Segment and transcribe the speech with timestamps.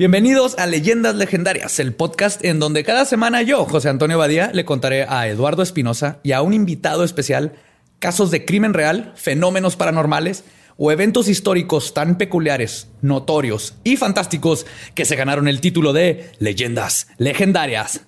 [0.00, 4.64] Bienvenidos a Leyendas Legendarias, el podcast en donde cada semana yo, José Antonio Badía, le
[4.64, 7.52] contaré a Eduardo Espinosa y a un invitado especial
[7.98, 10.44] casos de crimen real, fenómenos paranormales
[10.78, 17.08] o eventos históricos tan peculiares, notorios y fantásticos que se ganaron el título de Leyendas
[17.18, 18.00] Legendarias.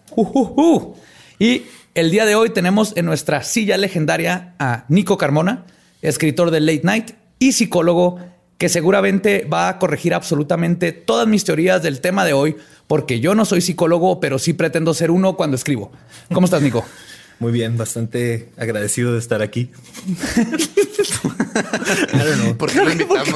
[1.38, 5.66] Y el día de hoy tenemos en nuestra silla legendaria a Nico Carmona,
[6.00, 8.18] escritor de Late Night y psicólogo
[8.62, 13.34] que seguramente va a corregir absolutamente todas mis teorías del tema de hoy, porque yo
[13.34, 15.90] no soy psicólogo, pero sí pretendo ser uno cuando escribo.
[16.32, 16.86] ¿Cómo estás, Nico?
[17.40, 19.72] Muy bien, bastante agradecido de estar aquí.
[22.12, 22.56] Don't know.
[22.56, 23.28] ¿Por qué lo invitamos?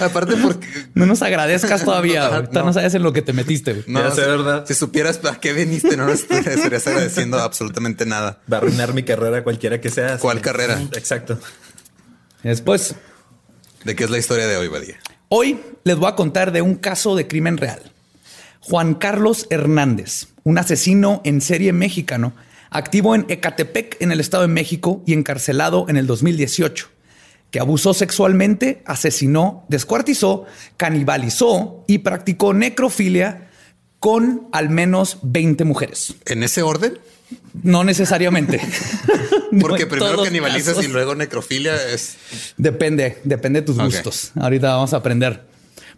[0.00, 0.68] Aparte porque...
[0.94, 2.28] No nos agradezcas todavía.
[2.28, 2.66] No, Ahorita no.
[2.66, 2.72] no.
[2.72, 3.82] sabes en lo que te metiste.
[3.88, 4.64] Ya sé, si- ¿verdad?
[4.68, 8.38] Si supieras para qué viniste, no nos estarías agradeciendo absolutamente nada.
[8.52, 10.18] Va a arruinar mi carrera cualquiera que sea.
[10.18, 10.42] ¿Cuál Sí.
[10.44, 10.80] carrera?
[10.92, 11.40] Exacto.
[12.44, 12.94] Después,
[13.84, 14.98] ¿De qué es la historia de hoy, Badía?
[15.28, 17.80] hoy les voy a contar de un caso de crimen real.
[18.60, 22.32] Juan Carlos Hernández, un asesino en serie mexicano,
[22.70, 26.88] activo en Ecatepec, en el Estado de México, y encarcelado en el 2018,
[27.50, 33.50] que abusó sexualmente, asesinó, descuartizó, canibalizó y practicó necrofilia
[33.98, 36.14] con al menos 20 mujeres.
[36.26, 36.98] ¿En ese orden?
[37.62, 38.60] No necesariamente.
[39.60, 40.24] Porque primero
[40.74, 40.84] casos.
[40.84, 42.16] y luego necrofilia es...
[42.56, 44.32] Depende, depende de tus gustos.
[44.34, 45.46] Ahorita vamos a aprender.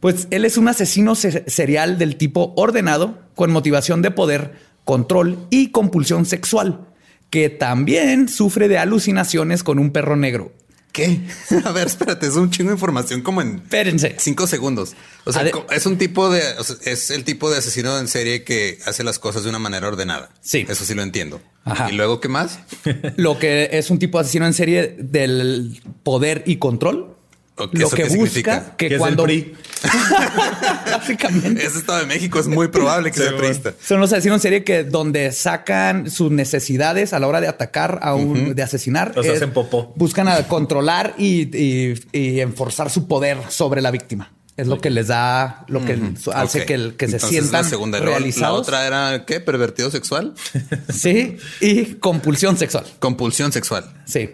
[0.01, 4.53] Pues él es un asesino se- serial del tipo ordenado, con motivación de poder,
[4.85, 6.87] control y compulsión sexual,
[7.31, 10.53] que también sufre de alucinaciones con un perro negro.
[10.97, 11.21] ¿Qué?
[11.67, 14.17] A ver, espérate, es un chingo de información como en Espérense.
[14.19, 14.95] cinco segundos.
[15.27, 16.41] O sea, es un tipo de...
[16.59, 19.59] o sea, es el tipo de asesino en serie que hace las cosas de una
[19.59, 20.31] manera ordenada.
[20.41, 20.65] Sí.
[20.67, 21.43] Eso sí lo entiendo.
[21.65, 21.91] Ajá.
[21.91, 22.61] ¿Y luego qué más?
[23.17, 27.16] Lo que es un tipo de asesino en serie del poder y control.
[27.57, 28.75] Lo ¿eso que qué busca significa?
[28.77, 29.55] que Que es cuando el PRI.
[30.91, 33.47] básicamente Ese Estado de México es muy probable que Sí, sea bueno.
[33.49, 33.75] triste.
[33.83, 37.99] Son los asesinos en serie que donde sacan sus necesidades a la hora de atacar
[38.03, 39.13] a un, de asesinar.
[39.17, 39.93] Los es- hacen popó.
[39.97, 44.33] Buscan a controlar y, y- y enforzar su poder sobre la víctima.
[44.57, 45.99] Es lo que les da, lo que
[46.35, 46.67] hace Ok.
[46.67, 47.99] que, el- que se sientan la segunda.
[47.99, 48.61] Luego, La realizados.
[48.61, 49.41] otra era ¿qué?
[49.41, 50.35] Pervertido sexual.
[50.93, 52.85] Sí, y compulsión sexual.
[52.99, 53.93] Compulsión sexual.
[54.07, 54.31] Sí.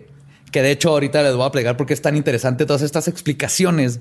[0.52, 3.98] Que de hecho ahorita les voy a plegar porque es tan interesante todas estas explicaciones.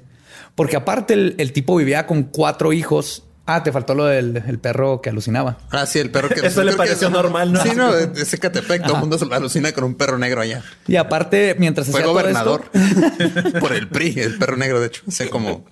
[0.54, 3.24] Porque aparte el, el tipo vivía con cuatro hijos.
[3.48, 5.58] Ah, te faltó lo del el perro que alucinaba.
[5.72, 6.40] Ah, sí, el perro que.
[6.46, 7.64] Eso le que pareció es- normal, ¿no?
[7.64, 10.64] Sí, no, ese Catepec, todo el mundo se alucina con un perro negro allá.
[10.88, 15.30] Y aparte, mientras Fue gobernador esto- por el PRI, el perro negro, de hecho, hace
[15.30, 15.66] como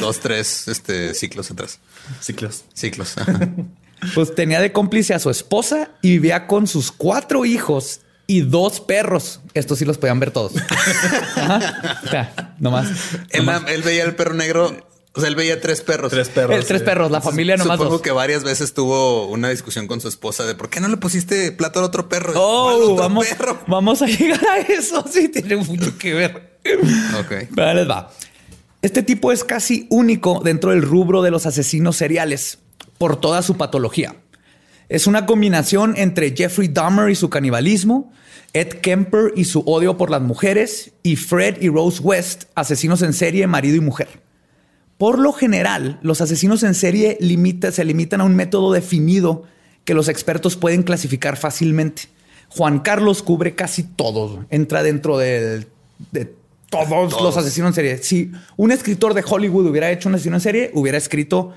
[0.00, 1.78] dos, tres este, ciclos atrás.
[2.20, 2.64] Ciclos.
[2.74, 3.16] Ciclos.
[3.16, 3.48] ajá.
[4.14, 8.80] Pues tenía de cómplice a su esposa y vivía con sus cuatro hijos y dos
[8.80, 9.40] perros.
[9.54, 10.52] Estos sí los podían ver todos.
[11.36, 12.00] Ajá.
[12.04, 12.88] O sea, nomás.
[13.30, 13.62] Él, nomás.
[13.68, 14.76] él veía el perro negro.
[15.14, 16.10] O sea, él veía tres perros.
[16.10, 16.56] Tres perros.
[16.56, 16.84] El tres sí.
[16.84, 18.02] perros, la familia nomás Supongo dos.
[18.02, 21.52] que varias veces tuvo una discusión con su esposa de por qué no le pusiste
[21.52, 22.32] plato al otro perro.
[22.34, 23.58] ¿Cuál Oh, otro vamos, perro?
[23.66, 25.02] vamos a llegar a eso.
[25.10, 26.58] Sí, tiene mucho que ver.
[27.18, 27.30] Ok.
[27.56, 28.10] Les va.
[28.82, 32.58] Este tipo es casi único dentro del rubro de los asesinos seriales
[32.98, 34.16] por toda su patología.
[34.88, 38.12] Es una combinación entre Jeffrey Dahmer y su canibalismo,
[38.52, 43.12] Ed Kemper y su odio por las mujeres, y Fred y Rose West, asesinos en
[43.12, 44.08] serie, marido y mujer.
[44.96, 49.42] Por lo general, los asesinos en serie limita- se limitan a un método definido
[49.84, 52.04] que los expertos pueden clasificar fácilmente.
[52.48, 55.66] Juan Carlos cubre casi todo, entra dentro del-
[56.12, 56.32] de
[56.70, 57.98] todos, los asesinos en serie.
[57.98, 61.52] Si un escritor de Hollywood hubiera hecho un asesino en serie, hubiera escrito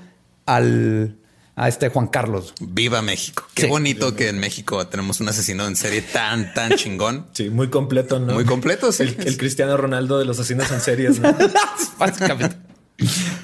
[0.45, 1.15] al,
[1.55, 2.53] a este Juan Carlos.
[2.61, 3.45] Viva México.
[3.53, 3.67] Qué Sí.
[3.67, 7.27] bonito que en México tenemos un asesino en serie tan, tan chingón.
[7.33, 8.33] Sí, muy completo, ¿no?
[8.33, 9.03] Muy completo, sí.
[9.03, 11.35] El, el Cristiano Ronaldo de los asesinos en series, ¿no?
[11.97, 12.55] Básicamente.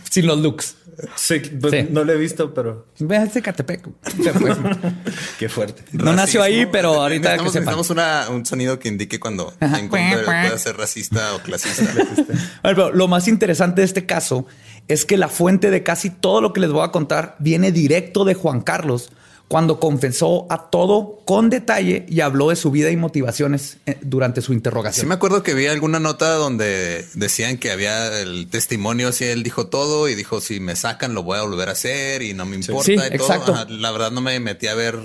[0.09, 0.75] Sin los looks.
[1.17, 1.87] Sí, pues, Sí.
[1.91, 3.85] no lo he visto, pero Ve a Zacatepec.
[4.23, 4.55] Se fue.
[5.39, 5.83] qué fuerte.
[5.91, 7.97] No nació ahí, pero ahorita que necesitamos, sepan.
[7.97, 9.75] necesitamos una- un sonido que indique cuando Ajá.
[9.75, 11.83] se encuentre pueda ser racista o clasista.
[12.63, 14.45] A ver, pero lo más interesante de este caso
[14.87, 18.23] es que la fuente de casi todo lo que les voy a contar viene directo
[18.25, 19.09] de Juan Carlos
[19.47, 24.41] cuando confesó a todo con detalle y habló de su vida y motivaciones eh, durante
[24.41, 25.07] su Sí interrogación.
[25.07, 29.67] me acuerdo que vi alguna nota donde decían que había el testimonio, si él dijo
[29.67, 32.55] todo y dijo si me sacan lo voy a volver a hacer y no me
[32.55, 33.05] importa Sí, y todo.
[33.07, 33.53] exacto.
[33.53, 34.97] Ajá, La verdad no me metí a ver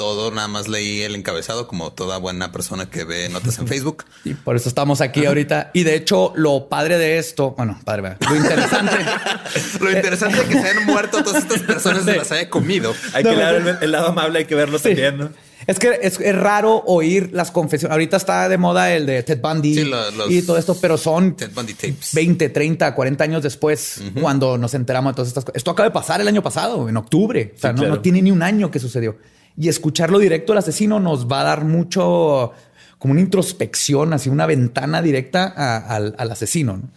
[0.00, 4.06] todo, nada más leí el encabezado como toda buena persona que ve notas en Facebook.
[4.24, 5.70] Y por eso estamos aquí ahorita.
[5.74, 8.96] Y de hecho, lo padre de esto, bueno, padre, lo interesante.
[9.80, 12.16] Lo interesante es que se hayan muerto todas estas personas y Sí.
[12.16, 12.94] las haya comido.
[13.12, 14.84] Hay que ver el, el lado amable, hay que verlo Sí.
[14.90, 15.30] también, ¿no?
[15.66, 17.92] Es que es, es raro oír las confesiones.
[17.92, 20.96] Ahorita está de moda el de Ted Bundy Sí, lo- los- y todo esto, pero
[20.96, 22.14] son Ted Bundy tapes.
[22.14, 25.56] 20, 30, 40 años después cuando nos enteramos de todas estas cosas.
[25.56, 27.52] Esto acaba de pasar el año pasado, en octubre.
[27.54, 27.94] O sea, Sí, no, claro.
[27.96, 29.16] no tiene ni un año que sucedió.
[29.56, 32.52] Y escucharlo directo al asesino nos va a dar mucho,
[32.98, 36.78] como una introspección, así una ventana directa a- al, al asesino.
[36.78, 36.88] ¿no?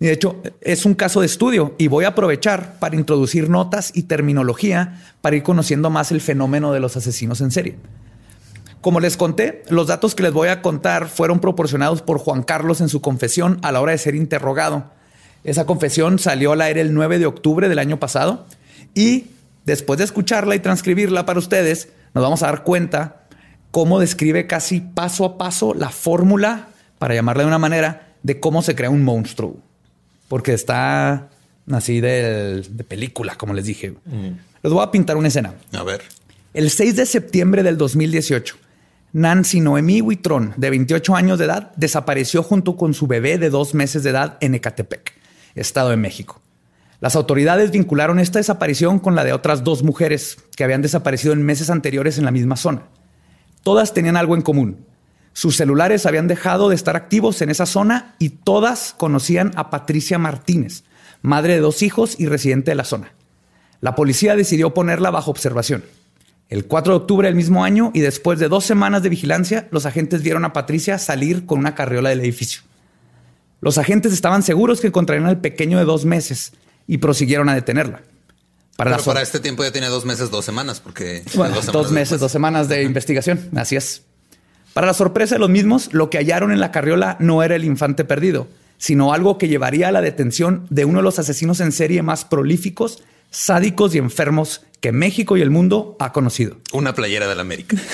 [0.00, 3.92] Y de hecho, es un caso de estudio y voy a aprovechar para introducir notas
[3.94, 7.76] y terminología para ir conociendo más el fenómeno de los asesinos en serie.
[8.80, 12.80] Como les conté, los datos que les voy a contar fueron proporcionados por Juan Carlos
[12.80, 14.86] en su confesión a la hora de ser interrogado.
[15.44, 18.46] Esa confesión salió al aire el 9 de octubre del año pasado
[18.94, 19.26] y
[19.64, 23.26] después de escucharla y transcribirla para ustedes, nos vamos a dar cuenta
[23.70, 26.68] cómo describe casi paso a paso la fórmula,
[26.98, 29.56] para llamarla de una manera, de cómo se crea un monstruo.
[30.28, 31.30] Porque está
[31.70, 33.94] así de, de película, como les dije.
[34.62, 35.54] Les voy a pintar una escena.
[35.72, 36.02] A ver.
[36.54, 38.56] El 6 de septiembre del 2018,
[39.14, 43.74] Nancy Noemí Huitrón, de 28 años de edad, desapareció junto con su bebé de dos
[43.74, 45.14] meses de edad en Ecatepec,
[45.54, 46.41] Estado de México.
[47.02, 51.42] Las autoridades vincularon esta desaparición con la de otras dos mujeres que habían desaparecido en
[51.42, 52.84] meses anteriores en la misma zona.
[53.64, 54.86] Todas tenían algo en común.
[55.32, 60.16] Sus celulares habían dejado de estar activos en esa zona y todas conocían a Patricia
[60.16, 60.84] Martínez,
[61.22, 63.14] madre de dos hijos y residente de la zona.
[63.80, 65.82] La policía decidió ponerla bajo observación.
[66.50, 69.86] El 4 de octubre del mismo año y después de dos semanas de vigilancia, los
[69.86, 72.62] agentes vieron a Patricia salir con una carriola del edificio.
[73.60, 76.52] Los agentes estaban seguros que encontrarían al pequeño de dos meses
[76.86, 78.02] y prosiguieron a detenerla.
[78.76, 81.54] Para la Pero sor- para este tiempo ya tiene dos meses, dos semanas, porque bueno,
[81.60, 82.20] dos meses, después.
[82.20, 83.50] dos semanas de investigación.
[83.54, 84.02] Así es.
[84.72, 87.64] Para la sorpresa de los mismos, lo que hallaron en la carriola no era el
[87.64, 88.48] infante perdido,
[88.78, 92.24] sino algo que llevaría a la detención de uno de los asesinos en serie más
[92.24, 96.56] prolíficos, sádicos y enfermos que México y el mundo ha conocido.
[96.72, 97.76] Una playera del América.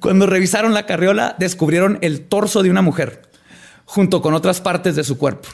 [0.00, 3.22] Cuando revisaron la carriola, descubrieron el torso de una mujer,
[3.84, 5.48] junto con otras partes de su cuerpo.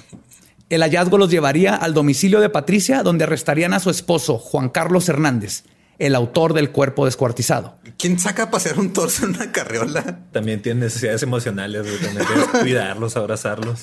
[0.70, 5.08] El hallazgo los llevaría al domicilio de Patricia, donde arrestarían a su esposo, Juan Carlos
[5.08, 5.64] Hernández,
[5.98, 7.74] el autor del cuerpo descuartizado.
[7.98, 10.20] ¿Quién saca a pasear un torso en una carriola?
[10.30, 11.84] También tiene necesidades emocionales.
[12.00, 12.24] También
[12.60, 13.80] cuidarlos, abrazarlos.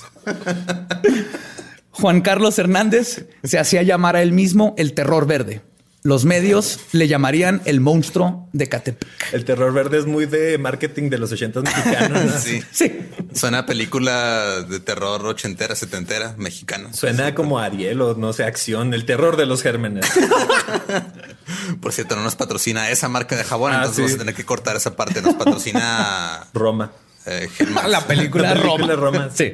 [1.92, 5.62] Juan Carlos Hernández se hacía llamar a él mismo el terror verde.
[6.08, 9.34] Los medios le llamarían el monstruo de Catepec.
[9.34, 12.24] El terror verde es muy de marketing de los ochentas mexicanos.
[12.24, 12.32] ¿no?
[12.40, 12.64] Sí.
[12.72, 16.94] Sí, Suena a película de terror ochentera, setentera, mexicana.
[16.94, 20.06] Suena como Ariel o no sé, acción, el terror de los gérmenes.
[21.82, 24.02] Por cierto, no nos patrocina esa marca de jabón, Ah, entonces sí.
[24.04, 25.22] vamos a tener que cortar esa parte.
[25.22, 26.90] Nos patrocina Roma.
[27.26, 27.50] eh,
[27.86, 29.18] la película, La película Roma.
[29.20, 29.30] Roma.
[29.36, 29.54] Sí.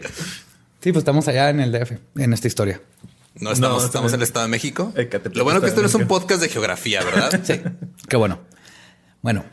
[0.81, 2.79] Sí, pues estamos allá en el DF, en esta historia.
[3.35, 4.93] No estamos, No, estamos en el Estado de México.
[4.95, 7.41] Ecatepec, Lo bueno que esto no es un podcast de geografía, ¿verdad?
[7.43, 7.61] Sí,
[8.07, 8.39] qué bueno.
[9.21, 9.45] Bueno,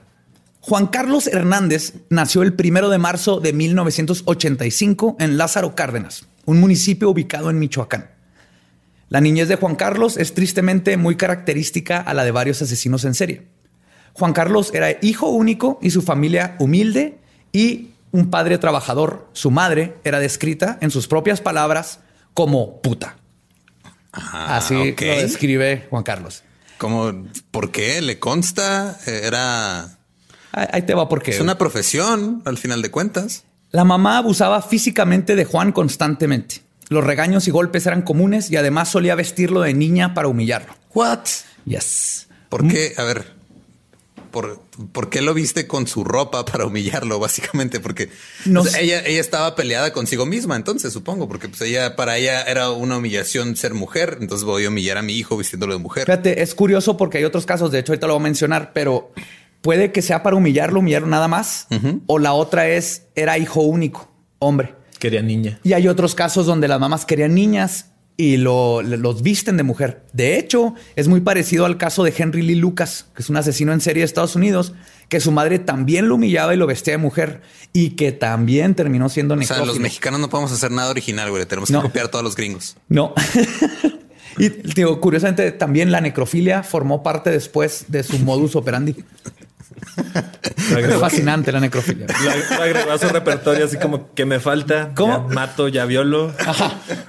[0.60, 7.08] Juan Carlos Hernández nació el primero de marzo de 1985 en Lázaro Cárdenas, un municipio
[7.08, 8.10] ubicado en Michoacán.
[9.08, 13.14] La niñez de Juan Carlos es tristemente muy característica a la de varios asesinos en
[13.14, 13.48] serie.
[14.12, 17.18] Juan Carlos era hijo único y su familia humilde
[17.52, 19.28] y un padre trabajador.
[19.32, 22.00] Su madre era descrita en sus propias palabras
[22.34, 23.16] como puta.
[24.12, 26.42] Ah, Así lo describe Juan Carlos.
[26.78, 27.24] ¿Cómo?
[27.50, 28.00] ¿Por qué?
[28.00, 28.98] ¿Le consta?
[29.06, 29.98] Era...
[30.52, 33.44] Ahí ahí te va porque Es una profesión, al final de cuentas.
[33.70, 36.62] La mamá abusaba físicamente de Juan constantemente.
[36.88, 40.74] Los regaños y golpes eran comunes y además solía vestirlo de niña para humillarlo.
[40.92, 41.20] What?
[41.64, 42.26] Yes.
[42.48, 42.94] ¿Por qué?
[42.96, 43.36] A ver,
[44.30, 44.60] ¿por,
[44.92, 47.18] por qué lo viste con su ropa para humillarlo?
[47.18, 48.10] Básicamente, porque
[48.46, 48.84] No o sea, sé.
[48.84, 52.96] ella, ella estaba peleada consigo misma, entonces supongo, porque pues ella, para ella era una
[52.98, 54.18] humillación ser mujer.
[54.20, 56.06] Entonces voy a humillar a mi hijo vistiéndolo de mujer.
[56.06, 59.12] Fíjate, es curioso porque hay otros casos, de hecho ahorita lo voy a mencionar, pero
[59.60, 61.66] puede que sea para humillarlo, humillarlo nada más.
[62.06, 64.74] O la otra es, era hijo único, hombre.
[64.98, 65.60] Quería niña.
[65.62, 67.89] Y hay otros casos donde las mamás querían niñas
[68.20, 70.02] y lo- los visten de mujer.
[70.12, 73.72] De hecho, es muy parecido al caso de Henry Lee Lucas, que es un asesino
[73.72, 74.74] en serie de Estados Unidos,
[75.08, 77.40] que su madre también lo humillaba y lo vestía de mujer
[77.72, 79.66] y que también terminó siendo O sea, necrófilo.
[79.72, 81.46] los mexicanos no podemos hacer nada original, güey.
[81.46, 81.82] Tenemos que No.
[81.82, 82.76] copiar a todos los gringos.
[82.88, 83.14] No.
[84.38, 88.96] y digo, curiosamente, también la necrofilia formó parte después de su modus operandi.
[90.70, 92.06] Lo Es fascinante la necrofilia.
[92.06, 94.90] lo- lo agregó a su repertorio así como que me falta.
[94.94, 95.28] ¿Cómo?
[95.28, 96.32] Ya mato, ya violo.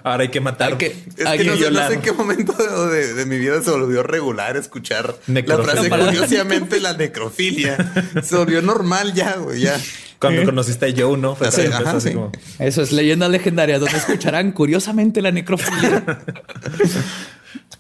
[0.03, 0.71] Ahora hay que matar.
[0.73, 1.87] Hay que- Es Hay que no, sé, no violar.
[1.89, 5.73] sé en qué momento de, de mi vida se volvió regular escuchar la Necrofilia.
[5.73, 7.77] frase curiosamente la necrofilia.
[8.23, 9.79] Se volvió normal ya, güey, ya.
[10.19, 11.35] Cuando conociste a Joe, ¿no?
[11.35, 12.13] Fue Sí, empezó ajá, así sí.
[12.13, 16.03] como- Eso es leyendas legendarias donde escucharán curiosamente la necrofilia.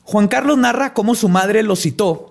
[0.03, 2.30] Juan Carlos narra cómo su madre lo citó.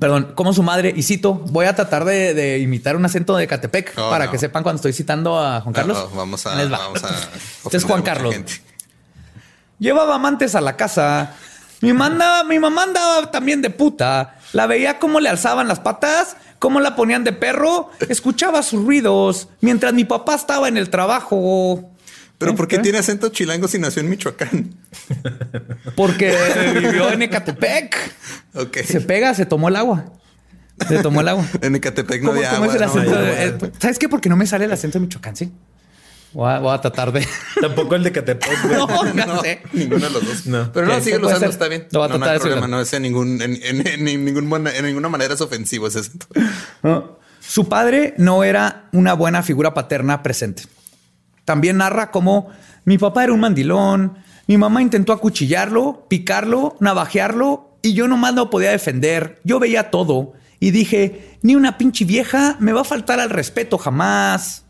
[0.00, 3.46] Perdón, cómo su madre, y cito, voy a tratar de, de imitar un acento de
[3.46, 4.30] Catepec Oh, para no.
[4.30, 5.96] que sepan cuando estoy citando a Juan Carlos.
[5.98, 7.08] No, no, vamos a, vamos a
[7.64, 8.34] Este es Juan Carlos.
[8.34, 8.52] gente.
[9.78, 11.34] Llevaba amantes a la casa.
[11.80, 14.36] Mi, manda, mi mamá andaba también de puta.
[14.52, 17.90] La veía cómo le alzaban las patas, cómo la ponían de perro.
[18.08, 21.90] Escuchaba sus ruidos mientras mi papá estaba en el trabajo.
[22.38, 22.80] Pero ¿por qué ¿Eh?
[22.80, 24.74] tiene acento chilango si nació en Michoacán?
[25.96, 26.34] Porque
[26.74, 27.96] vivió en Ecatepec.
[28.54, 28.78] Ok.
[28.86, 30.12] Se pega, se tomó el agua.
[30.86, 31.46] Se tomó el agua.
[31.62, 32.66] En Ecatepec no ¿Cómo, hay cómo agua.
[32.68, 33.16] es el no, acento?
[33.18, 33.68] hay de- agua.
[33.68, 34.08] eh, ¿Sabes qué?
[34.08, 35.50] Porque no me sale el acento de Michoacán, sí.
[36.34, 37.26] Voy a, voy a tratar de.
[37.60, 38.74] Tampoco el de Catepec, güey.
[38.86, 39.62] No, no No, sé.
[39.72, 40.46] ninguno de los dos.
[40.46, 40.70] No.
[40.72, 41.48] Pero no, sigue usando, ser.
[41.48, 41.86] está bien.
[41.90, 43.86] Lo voy a no, no tratar hay de problema, no es en, ningún, en, en-
[43.86, 46.26] en ningún en ninguna manera es ofensivo ese acento.
[46.82, 47.18] ¿no?
[47.40, 50.64] Su padre no era una buena figura paterna presente.
[51.46, 52.48] También narra cómo
[52.84, 58.50] mi papá era un mandilón, mi mamá intentó acuchillarlo, picarlo, navajearlo y yo nomás no
[58.50, 59.40] podía defender.
[59.44, 63.78] Yo veía todo y dije, ni una pinche vieja me va a faltar al respeto
[63.78, 64.64] jamás.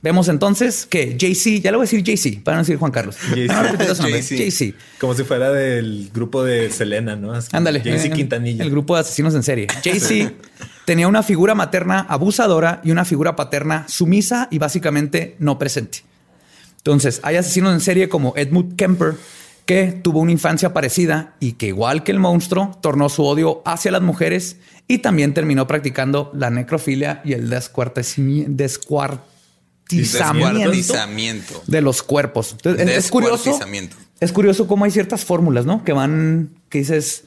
[0.00, 3.16] Vemos entonces que JC, ya le voy a decir JC, para no decir Juan Carlos.
[3.34, 4.06] JC.
[4.08, 4.36] JC.
[4.36, 4.74] JC.
[5.00, 7.32] Como si fuera del grupo de Selena, ¿no?
[7.50, 7.82] Ándale.
[7.84, 8.62] Eh, Quintanilla.
[8.62, 9.66] El grupo de asesinos en serie.
[9.82, 10.32] JC
[10.86, 15.98] tenía una figura materna abusadora y una figura paterna sumisa y básicamente no presente.
[16.78, 19.16] Entonces, hay asesinos en serie como Edmund Kemper,
[19.66, 23.90] que tuvo una infancia parecida y que, igual que el monstruo, tornó su odio hacia
[23.90, 29.24] las mujeres y también terminó practicando la necrofilia y el descuartizamiento
[31.66, 32.52] de los cuerpos.
[32.52, 33.58] Entonces, es, curioso.
[34.20, 35.82] Es curioso cómo hay ciertas fórmulas, ¿no?
[35.82, 37.24] Que van, que dices,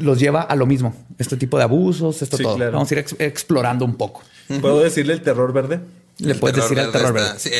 [0.00, 0.94] los lleva a lo mismo.
[1.18, 2.56] Este tipo de abusos, esto Sí, todo.
[2.56, 2.72] claro.
[2.72, 4.22] Vamos a ir ex- explorando un poco.
[4.60, 5.80] ¿Puedo decirle el terror verde?
[6.18, 7.38] Le El puedes decir al terror verde.
[7.38, 7.50] sí,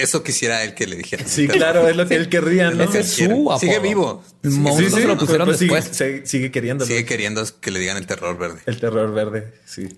[0.00, 1.24] eso quisiera él que le dijera.
[1.26, 2.82] Sí, claro, es lo que él querría, ¿no?
[2.82, 3.58] Ese es su apodo.
[3.60, 4.24] Sigue vivo.
[4.42, 5.96] Sí, sí, se lo pusieron pues sigue- después.
[5.96, 6.88] Sigue, sigue queriéndolo.
[6.88, 8.60] Sigue queriendo que le digan el terror verde.
[8.66, 9.88] El terror verde, sí.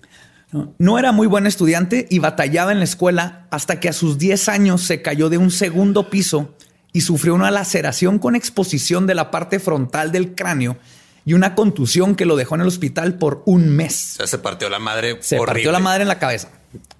[0.51, 0.75] ¿no?
[0.77, 4.47] No era muy buen estudiante y batallaba en la escuela hasta que a sus 10
[4.47, 6.53] años se cayó de un segundo piso
[6.91, 10.77] y sufrió una laceración con exposición de la parte frontal del cráneo
[11.25, 14.13] y una contusión que lo dejó en el hospital por un mes.
[14.13, 15.17] O sea, se partió la madre.
[15.21, 15.53] Se horrible.
[15.53, 16.49] partió la madre en la cabeza.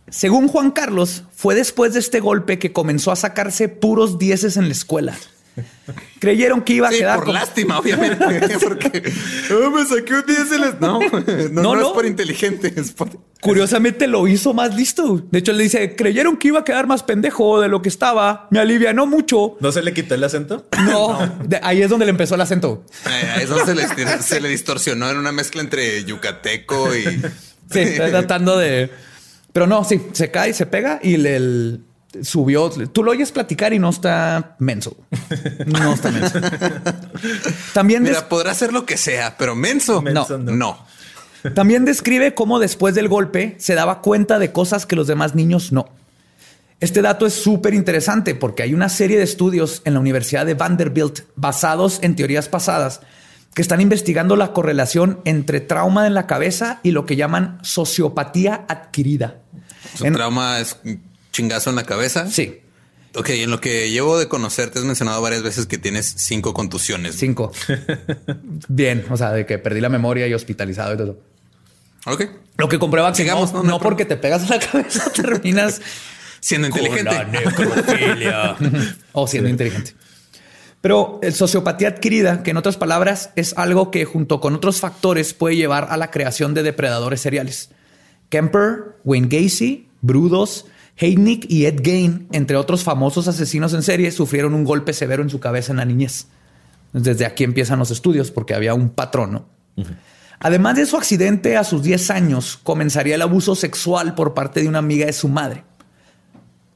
[0.10, 4.68] Según Juan Carlos, fue después de este golpe que comenzó a sacarse puros dieces en
[4.68, 5.18] la escuela.
[6.20, 8.18] Creyeron que iba a Sí, quedar por como- lástima, obviamente.
[8.62, 9.04] porque
[9.52, 10.78] "Ah, me saqué un 10 en la-".
[10.80, 11.20] No, no,
[11.52, 11.82] no, no.
[11.82, 13.10] es por inteligente, es por.
[13.42, 15.22] Curiosamente lo hizo más listo.
[15.30, 18.48] De hecho, le dice, creyeron que iba a quedar más pendejo de lo que estaba.
[18.52, 19.58] Me alivianó mucho.
[19.60, 20.66] ¿No se le quitó el acento?
[20.86, 22.86] No, de- ahí es donde le empezó el acento.
[23.06, 23.86] Eh, Eso se le,
[24.22, 27.04] se le distorsionó en una mezcla entre yucateco y.
[27.72, 28.90] Sí, está tratando de...
[29.52, 31.82] Pero no, sí, se cae, se pega y le el-
[32.22, 32.70] subió.
[32.70, 34.96] Tú lo oyes platicar y no está menso.
[35.66, 36.40] No está menso.
[37.74, 40.02] También Mira, podrá hacer lo que sea, pero menso.
[40.02, 40.52] Menso, no.
[40.52, 40.78] no.
[41.44, 41.52] no.
[41.54, 45.72] También describe cómo después del golpe se daba cuenta de cosas que los demás niños
[45.72, 45.90] no.
[46.80, 50.54] Este dato es súper interesante porque hay una serie de estudios en la Universidad de
[50.54, 53.02] Vanderbilt basados en teorías pasadas
[53.54, 58.66] que están investigando la correlación entre trauma en la cabeza y lo que llaman sociopatía
[58.68, 59.36] adquirida.
[59.96, 60.78] Su En- trauma es
[61.34, 62.30] chingazo en la cabeza.
[62.32, 62.62] Sí,
[63.16, 67.16] Ok, en lo que llevo de conocerte, has mencionado varias veces que tienes cinco contusiones.
[67.16, 67.52] cinco.
[68.68, 71.20] Bien, o sea, de que perdí la memoria y hospitalizado y todo.
[72.08, 72.26] Ok.
[72.58, 74.60] Lo que comprueba que Sigamos, no, no, no no hay porque te pegas a la
[74.60, 75.80] cabeza terminas
[76.40, 77.16] Siendo inteligente.
[79.14, 79.94] o siendo inteligente.
[80.82, 85.34] Pero el sociopatía adquirida, que en otras palabras es algo que junto con otros factores
[85.34, 87.70] puede llevar a la creación de depredadores seriales.
[88.28, 90.66] Kemper, Wayne Gacy, Brudos,
[90.98, 95.30] Heidnik y Ed Gein, entre otros famosos asesinos en serie, sufrieron un golpe severo en
[95.30, 96.28] su cabeza en la niñez.
[96.94, 99.46] Desde aquí empiezan los estudios porque había un patrón, ¿no?
[100.40, 104.68] Además de su accidente, a sus 10 años comenzaría el abuso sexual por parte de
[104.68, 105.64] una amiga de su madre.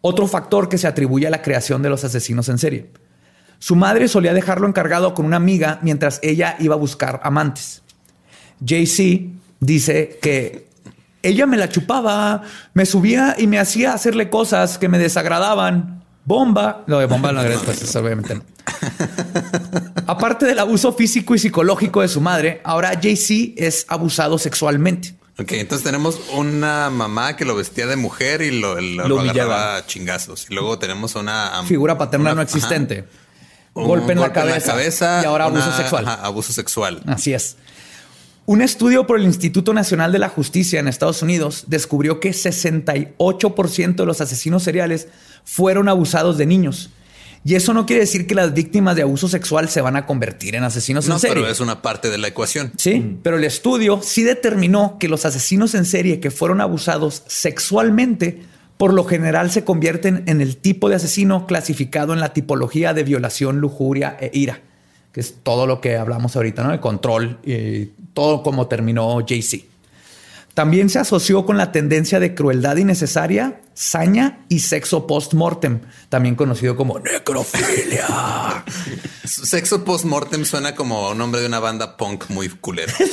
[0.02, 2.90] Otro factor que se atribuye a la creación de los asesinos en serie.
[3.60, 7.84] Su madre solía dejarlo encargado con una amiga mientras ella iba a buscar amantes.
[8.62, 10.67] JC dice que
[11.28, 12.42] ella me la chupaba,
[12.74, 16.04] me subía y me hacía hacerle cosas que me desagradaban.
[16.26, 16.84] Bomba.
[16.88, 18.44] Lo de bomba no agradezco, pues, obviamente no.
[20.08, 25.16] Aparte del abuso físico y psicológico de su madre, ahora JC es abusado sexualmente.
[25.40, 29.86] Ok, entonces tenemos una mamá que lo vestía de mujer y lo, lo, Lo a
[29.86, 30.48] chingazos.
[30.50, 31.62] Y luego tenemos una...
[31.66, 33.06] Figura paterna una- no existente.
[33.74, 36.08] Golpe, en, la cabeza, cabeza, y ahora abuso sexual.
[36.08, 37.04] ajá, abuso sexual.
[37.06, 37.58] Así es.
[38.50, 43.96] Un estudio por el Instituto Nacional de la Justicia en Estados Unidos descubrió que 68%
[43.96, 45.10] de los asesinos seriales
[45.44, 46.90] fueron abusados de niños.
[47.44, 50.56] Y eso no quiere decir que las víctimas de abuso sexual se van a convertir
[50.56, 51.36] en asesinos No, en serie.
[51.36, 52.72] pero es una parte de la ecuación.
[52.78, 58.44] Sí, pero el estudio sí determinó que los asesinos en serie que fueron abusados sexualmente
[58.78, 63.04] por lo general se convierten en el tipo de asesino clasificado en la tipología de
[63.04, 64.62] violación, lujuria e ira,
[65.18, 66.72] que es todo lo que hablamos ahorita, ¿no?
[66.72, 69.66] El control y todo como terminó JC.
[70.54, 76.76] También se asoció con la tendencia de crueldad innecesaria, saña y sexo post-mortem, también conocido
[76.76, 78.06] como necrofilia.
[79.24, 82.94] Sexo post-mortem suena como nombre de una banda punk muy culera.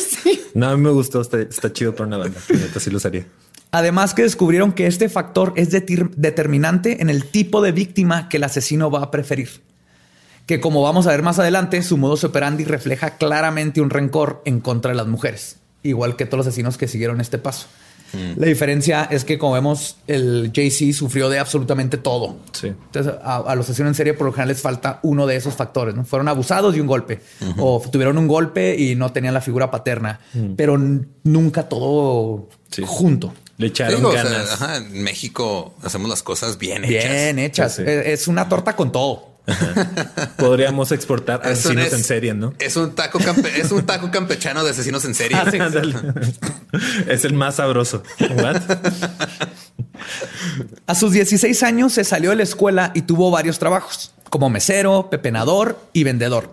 [0.52, 1.22] No, a mí me gustó.
[1.22, 2.38] Está, está chido para una banda.
[2.50, 3.26] Neta, sí lo usaría.
[3.72, 8.44] Además que descubrieron que este factor es determinante en el tipo de víctima que el
[8.44, 9.62] asesino va a preferir.
[10.46, 14.60] Que como vamos a ver más adelante, su modus operandi refleja claramente un rencor en
[14.60, 17.66] contra de las mujeres, igual que todos los asesinos que siguieron este paso.
[18.36, 22.36] La diferencia es que, como vemos, el JC sufrió de absolutamente todo.
[22.52, 22.68] Sí.
[22.68, 25.54] Entonces, a, a los asesinos en serie por lo general les falta uno de esos
[25.54, 25.96] factores.
[25.96, 26.04] ¿no?
[26.04, 27.20] Fueron abusados y un golpe.
[27.58, 30.20] O tuvieron un golpe y no tenían la figura paterna.
[30.56, 32.84] Pero n- nunca todo Sí.
[32.86, 33.34] junto.
[33.56, 34.52] Le echaron Digo, o sea, ganas.
[34.52, 37.10] ajá, en México hacemos las cosas bien hechas.
[37.10, 37.74] Bien hechas.
[37.74, 37.90] Sí, sí.
[37.90, 39.33] Es es una torta con todo.
[40.36, 42.54] Podríamos exportar asesinos es- en serie, ¿no?
[42.58, 45.36] Es un taco campe- es un taco campechano de asesinos en serie.
[45.44, 45.58] Ah, sí.
[47.08, 48.02] Es el más sabroso.
[48.36, 48.62] What?
[50.86, 55.08] A sus 16 años se salió de la escuela y tuvo varios trabajos, como mesero,
[55.10, 56.50] pepenador y vendedor.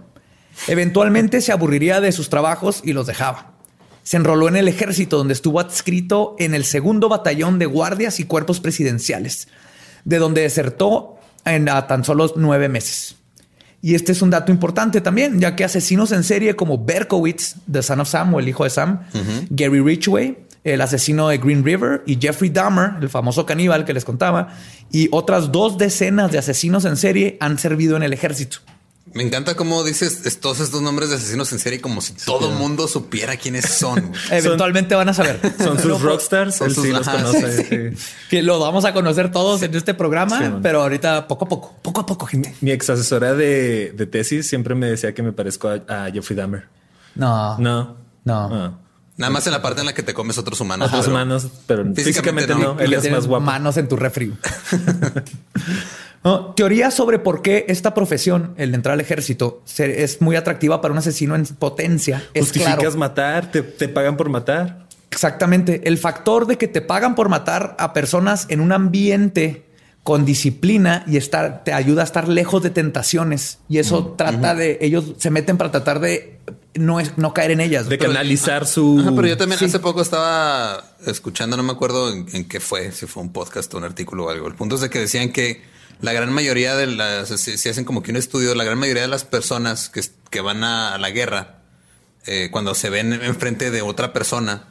[0.67, 3.53] Eventualmente se aburriría de sus trabajos y los dejaba.
[4.03, 8.25] Se enroló en el ejército, donde estuvo adscrito en el segundo batallón de guardias y
[8.25, 9.47] cuerpos presidenciales,
[10.05, 13.15] de donde desertó en a tan solo nueve meses.
[13.81, 17.81] Y este es un dato importante también, ya que asesinos en serie como Berkowitz, The
[17.81, 18.99] Son of Sam o el hijo de Sam,
[19.49, 24.05] Gary Ridgway, el asesino de Green River, y Jeffrey Dahmer, el famoso caníbal que les
[24.05, 24.49] contaba,
[24.91, 28.59] y otras dos decenas de asesinos en serie han servido en el ejército.
[29.13, 32.49] Me encanta cómo dices es- todos estos nombres de asesinos en serie como si todo
[32.49, 34.11] el mundo supiera quiénes son.
[34.31, 35.39] Eventualmente van a saber.
[35.57, 36.55] Son sus rockstars.
[36.55, 37.63] Son Él sus- sí los conoce.
[37.63, 37.65] sí,
[37.97, 38.03] sí.
[38.29, 42.01] Que lo vamos a conocer todos en este programa, pero ahorita poco a poco, poco
[42.01, 42.55] a poco, gente.
[42.61, 46.37] Mi ex asesora de, de tesis siempre me decía que me parezco a, a Jeffrey
[46.37, 46.67] Dahmer.
[47.15, 47.97] No, No.
[48.23, 48.49] no.
[48.55, 48.77] Ah.
[49.17, 50.87] Nada más en la parte en la que te comes otros humanos.
[50.87, 52.75] Otros pero- humanos, pero Físicamente físicamente, no.
[52.75, 52.79] no.
[52.79, 53.45] Él es más guapo.
[53.45, 54.33] Manos en tu refri.
[56.23, 60.35] No, teoría sobre por qué esta profesión, el de entrar al ejército, se- es muy
[60.35, 62.23] atractiva para un asesino en potencia.
[62.33, 62.97] Es Justificas claro.
[62.97, 64.87] matar, te, te pagan por matar.
[65.09, 65.81] Exactamente.
[65.85, 69.65] El factor de que te pagan por matar a personas en un ambiente
[70.03, 73.59] con disciplina y estar te ayuda a estar lejos de tentaciones.
[73.67, 76.39] Y eso trata de ellos se meten para tratar de
[76.75, 77.89] no, es, no caer en ellas.
[77.89, 78.99] De Pero- canalizar su.
[79.01, 79.65] Ajá, pero yo también Sí.
[79.65, 83.71] hace poco estaba escuchando, no me acuerdo en, en qué fue, si fue un podcast
[83.73, 84.47] o un artículo o algo.
[84.47, 85.61] El punto es de que decían que
[86.01, 89.03] la gran mayoría de las, si, si hacen como que un estudio, la gran mayoría
[89.03, 91.59] de las personas que, que van a, la guerra,
[92.25, 94.67] eh, cuando se ven enfrente de otra persona,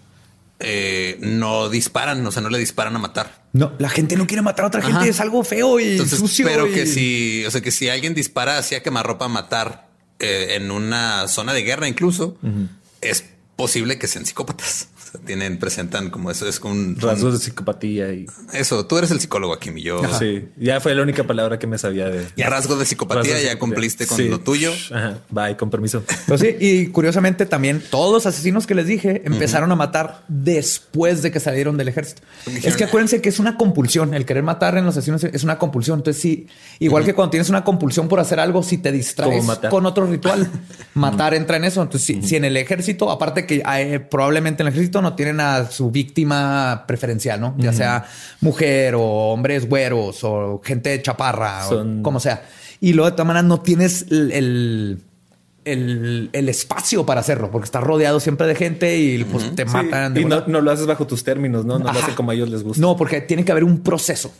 [0.59, 3.45] eh, no disparan, o sea, no le disparan a matar.
[3.53, 5.09] No, la gente no quiere matar a otra gente.
[5.09, 6.47] Es algo feo y Entonces, sucio.
[6.47, 9.88] pero y- que si, o sea, que si alguien dispara hacia quemarropa a matar
[10.19, 12.37] eh, en una zona de guerra, incluso
[13.01, 13.25] es
[13.57, 14.88] posible que sean psicópatas.
[15.11, 18.27] O sea, tienen, presentan como eso, es un rasgos de psicopatía y.
[18.53, 20.01] Eso, tú eres el psicólogo aquí, mi yo.
[20.20, 22.27] Sí, ya fue la única palabra que me sabía de.
[22.37, 23.59] Rasgo de psicopatía, rasgos de ya psicopatía.
[23.59, 24.29] cumpliste con Sí.
[24.29, 24.73] lo tuyo.
[24.94, 26.05] Ajá, bye, con permiso.
[26.29, 31.23] Pues sí, y curiosamente también todos los asesinos que les dije empezaron a matar después
[31.23, 32.23] de que salieron del ejército.
[32.62, 34.14] Es que acuérdense que es una compulsión.
[34.14, 35.99] El querer matar en los asesinos es una compulsión.
[35.99, 36.46] Entonces, sí,
[36.79, 40.49] igual que cuando tienes una compulsión por hacer algo, si te distraes con otro ritual,
[40.94, 41.83] matar entra en eso.
[41.83, 43.61] Entonces, si, si en el ejército, aparte que
[44.11, 47.54] probablemente en el ejército no tienen a su víctima preferencial, ¿no?
[47.58, 48.04] Ya sea
[48.40, 52.42] mujer o hombres güeros o gente chaparra Son- o como sea.
[52.80, 54.98] Y luego de todas maneras no tienes el- el
[55.66, 59.70] el, el espacio para hacerlo, porque estás rodeado siempre de gente y pues te Sí,
[59.70, 60.14] matan.
[60.14, 61.78] de y no, lo haces bajo tus términos, ¿no?
[61.78, 62.80] No lo hacen como a ellos les gusta.
[62.80, 64.32] No, porque tiene que haber un proceso.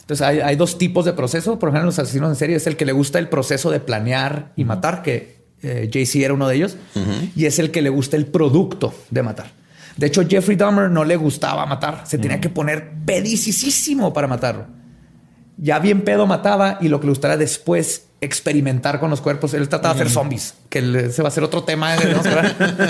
[0.00, 1.58] Entonces hay, hay dos tipos de proceso.
[1.58, 4.50] Por ejemplo, los asesinos en serie es el que le gusta el proceso de planear
[4.56, 6.76] y matar, que eh, JC era uno de ellos,
[7.36, 9.52] y es el que le gusta el producto de matar.
[9.96, 12.02] De hecho, Jeffrey Dahmer no le gustaba matar.
[12.04, 14.66] Se tenía que poner pedicísimo para matarlo.
[15.56, 19.54] Ya bien pedo mataba y lo que le gustaba después experimentar con los cuerpos.
[19.54, 21.94] Él trataba de hacer zombies, que ese va a ser otro tema.
[21.94, 21.98] eh.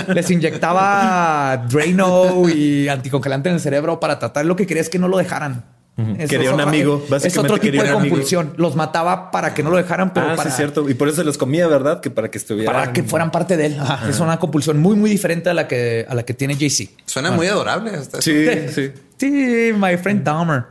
[0.15, 4.45] Les inyectaba Drano y anticongelante en el cerebro para tratar.
[4.45, 5.74] Lo que quería es que no lo dejaran.
[5.97, 7.99] Eso Quería es un amigo, Es básicamente otro tipo de amigo.
[7.99, 8.53] compulsión.
[8.57, 10.89] Los mataba para que no lo dejaran, pero ah, para, sí, es cierto.
[10.89, 12.01] Y por eso se los comía, ¿verdad?
[12.01, 12.73] Que para que estuvieran.
[12.73, 13.77] para que fueran parte de él.
[13.79, 14.09] Ajá.
[14.09, 16.89] Es una compulsión muy, muy diferente a la que, a la que tiene JC.
[17.05, 17.91] Suena muy adorable.
[17.91, 18.21] Hasta.
[18.21, 18.91] Sí, sí.
[19.17, 20.65] Sí, My Friend Dahmer.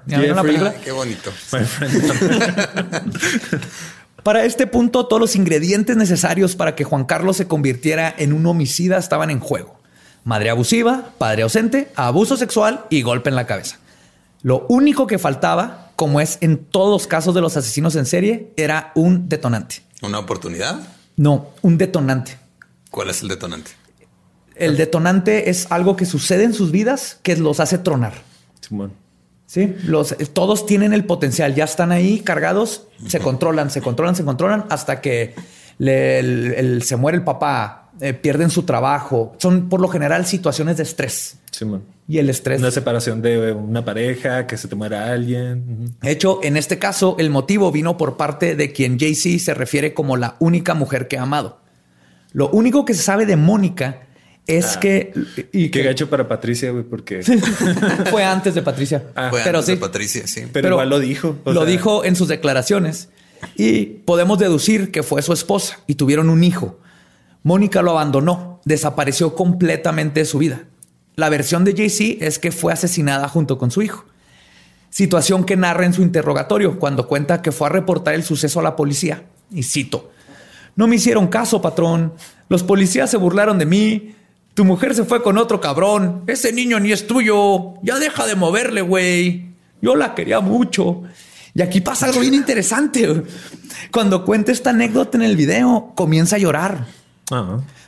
[0.85, 1.31] Qué bonito.
[1.53, 3.61] My friend.
[4.25, 8.47] Para este punto, todos los ingredientes necesarios para que Juan Carlos se convirtiera en un
[8.47, 9.79] homicida estaban en juego.
[10.25, 13.79] Madre abusiva, padre ausente, abuso sexual y golpe en la cabeza.
[14.45, 18.53] Lo único que faltaba, como es en todos los casos de los asesinos en serie,
[18.57, 19.77] era un detonante.
[20.03, 20.81] ¿Una oportunidad?
[21.17, 22.39] No, un detonante.
[22.91, 23.71] ¿Cuál es el detonante?
[24.55, 28.13] El detonante es algo que sucede en sus vidas que los hace tronar.
[28.61, 28.93] Simón.
[29.47, 34.25] Sí, los, todos tienen el potencial, ya están ahí cargados, se controlan, se controlan, se
[34.25, 35.35] controlan hasta que
[35.79, 39.35] le- el- el- se muere el papá, eh, pierden su trabajo.
[39.39, 41.83] Son por lo general situaciones de estrés Simón.
[42.07, 42.61] Y el estrés.
[42.61, 45.95] Una separación de una pareja, que se te muera alguien.
[46.01, 49.95] De hecho, en este caso, el motivo vino por parte de quien JC se refiere
[49.95, 51.61] como la única mujer que ha amado.
[52.33, 54.03] Lo único que se sabe de Mónica
[54.47, 55.13] es que
[55.53, 57.23] y Qué que gacho para Patricia, güey, porque.
[58.11, 59.05] fue antes de Patricia.
[59.15, 59.81] Ah, Fue pero antes de sí.
[59.81, 60.43] Patricia, sí.
[60.53, 61.37] Pero, igual lo dijo.
[61.47, 63.09] lo sea, dijo en sus declaraciones
[63.57, 66.79] y podemos deducir que fue su esposa y tuvieron un hijo.
[67.43, 70.65] Mónica lo abandonó, desapareció completamente de su vida.
[71.17, 74.05] La versión de JC es que fue asesinada junto con su hijo.
[74.91, 78.63] Situación que narra en su interrogatorio cuando cuenta que fue a reportar el suceso a
[78.63, 79.25] la policía.
[79.51, 80.11] Y cito,
[80.77, 82.15] no me hicieron caso, patrón.
[82.49, 84.15] Los policías se burlaron de mí.
[84.55, 86.23] Tu mujer se fue con otro cabrón.
[86.27, 87.75] Ese niño ni es tuyo.
[87.83, 89.51] Ya deja de moverle, güey.
[89.81, 91.03] Yo la quería mucho.
[91.55, 93.23] Y aquí pasa algo bien interesante.
[93.93, 96.87] Cuando cuenta esta anécdota en el video, comienza a llorar.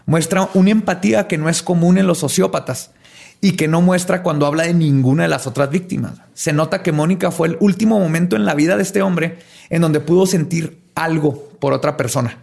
[0.06, 2.92] Muestra una empatía que no es común en los sociópatas
[3.40, 6.14] y que no muestra cuando habla de ninguna de las otras víctimas.
[6.34, 9.38] Se nota que Mónica fue el último momento en la vida de este hombre
[9.70, 12.42] en donde pudo sentir algo por otra persona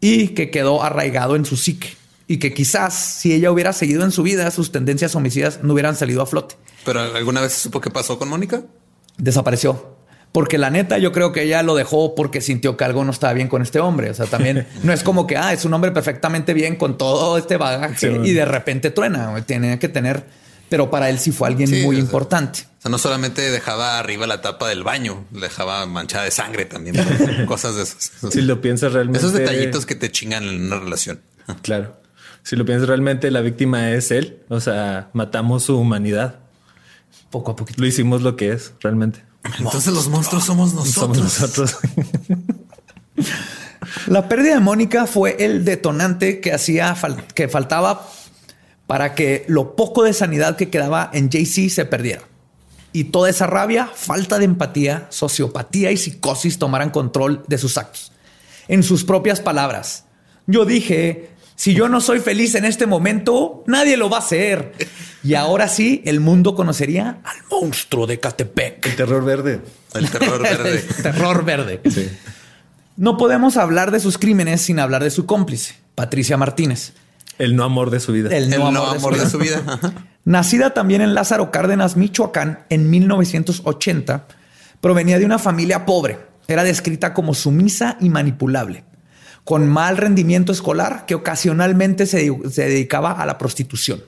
[0.00, 1.96] y que quedó arraigado en su psique
[2.28, 5.96] y que quizás si ella hubiera seguido en su vida, sus tendencias homicidas no hubieran
[5.96, 6.56] salido a flote.
[6.84, 8.62] ¿Pero alguna vez supo qué pasó con Mónica?
[9.16, 9.95] Desapareció.
[10.36, 13.32] Porque la neta, yo creo que ella lo dejó porque sintió que algo no estaba
[13.32, 14.10] bien con este hombre.
[14.10, 17.38] O sea, también no es como que ah, es un hombre perfectamente bien con todo
[17.38, 19.42] este bagaje Sí, y de repente truena.
[19.46, 20.24] Tiene que tener,
[20.68, 22.66] pero para él sí fue alguien Sí, muy o sea, importante.
[22.80, 26.96] O sea, no solamente dejaba arriba la tapa del baño, dejaba manchada de sangre también.
[27.46, 28.12] cosas de esas.
[28.30, 29.20] si lo piensas realmente.
[29.20, 31.18] Esos detallitos que te chingan en una relación.
[31.62, 31.96] Claro.
[32.42, 34.40] Si lo piensas realmente, la víctima es él.
[34.50, 36.40] O sea, matamos su humanidad.
[37.30, 37.80] Poco a poquito.
[37.80, 39.24] Lo hicimos lo que es realmente.
[39.58, 40.94] Entonces los monstruos somos nosotros.
[40.94, 41.76] Somos nosotros.
[44.06, 48.08] La pérdida de Mónica fue el detonante que hacía fal- que faltaba
[48.86, 52.22] para que lo poco de sanidad que quedaba en JC se perdiera.
[52.92, 58.12] Y toda esa rabia, falta de empatía, sociopatía y psicosis tomaran control de sus actos.
[58.68, 60.04] En sus propias palabras,
[60.46, 64.72] yo dije, si yo no soy feliz en este momento, nadie lo va a hacer.
[65.24, 68.86] Y ahora sí, el mundo conocería al monstruo de Catepec.
[68.86, 69.60] El terror verde.
[69.94, 70.84] El terror verde.
[70.96, 71.80] El terror verde.
[71.90, 72.08] Sí.
[72.96, 76.92] No podemos hablar de sus crímenes sin hablar de su cómplice, Patricia Martínez.
[77.38, 78.34] El no amor de su vida.
[78.34, 79.62] El El no no amor, de su vida.
[80.24, 84.26] Nacida también en Lázaro Cárdenas, Michoacán, en 1980,
[84.80, 86.18] provenía de una familia pobre.
[86.48, 88.84] Era descrita como sumisa y manipulable,
[89.46, 94.02] con mal rendimiento escolar que ocasionalmente se, se dedicaba a la prostitución.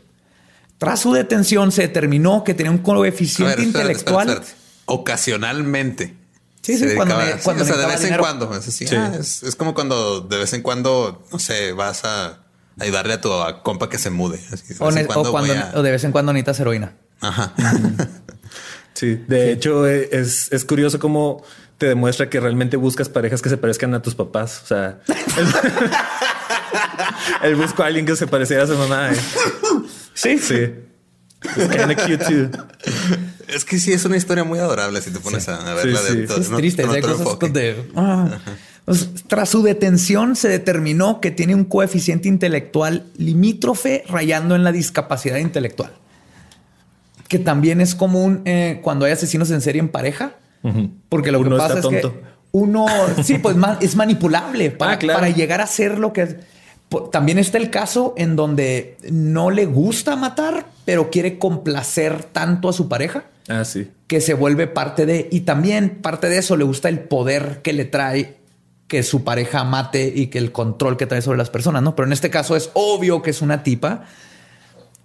[0.79, 4.29] Tras su detención se determinó que tenía un coeficiente ver, espérate, intelectual.
[4.29, 4.69] espérate, espérate.
[4.87, 6.15] Ocasionalmente.
[6.61, 8.55] Sí, sí, cuando o sea, de vez en cuando.
[8.55, 8.95] Es, así, Sí.
[8.97, 12.41] ah, es, es como cuando de vez en cuando, no sé, vas a
[12.81, 14.41] ayudarle a tu a compa que se mude.
[14.53, 16.61] Así, de O, ne- cuando o cuando- voy a- o de vez en cuando necesitas
[16.61, 16.95] heroína.
[17.21, 17.55] Ajá.
[18.95, 21.45] Sí, de hecho eh, es, es curioso cómo
[21.79, 24.61] te demuestra que realmente buscas parejas que se parezcan a tus papás.
[24.65, 25.47] O sea, él,
[27.43, 29.11] él buscó a alguien que se pareciera a su mamá.
[29.13, 29.17] eh.
[30.15, 30.55] Sí, Sí.
[31.57, 32.51] Es kind of cute too.
[33.47, 36.17] es que sí, es una historia muy adorable si te pones a, a verla Sí,
[36.17, 36.27] de sí.
[36.27, 36.83] to- Sí, es no- triste.
[36.83, 37.49] hay otro cosas enfoque.
[37.51, 38.39] de- ah.
[38.85, 44.73] Pues, tras su detención, se determinó que tiene un coeficiente intelectual limítrofe rayando en la
[44.73, 45.93] discapacidad intelectual.
[47.29, 50.33] Que también es común eh, cuando hay asesinos en serie en pareja.
[51.09, 52.21] Porque lo que Uno pasa está es que tonto.
[52.53, 52.87] uno,
[53.23, 55.21] sí, pues es manipulable para, Ah, claro.
[55.21, 56.37] para llegar a ser lo que es.
[57.13, 62.73] También está el caso en donde no le gusta matar, pero quiere complacer tanto a
[62.73, 63.91] su pareja Ah, sí.
[64.07, 67.73] que se vuelve parte de, y también parte de eso le gusta el poder que
[67.75, 68.39] le trae
[68.87, 71.95] que su pareja mate y que el control que trae sobre las personas, ¿no?
[71.95, 74.05] Pero en este caso es obvio que es una tipa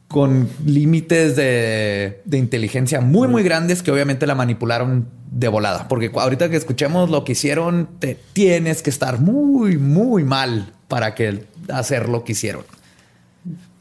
[0.08, 5.88] con límites de, de inteligencia muy, muy grandes que obviamente la manipularon de volada.
[5.88, 11.16] Porque ahorita que escuchemos lo que hicieron, te tienes que estar muy, muy mal para
[11.16, 12.64] que hacer lo que hicieron.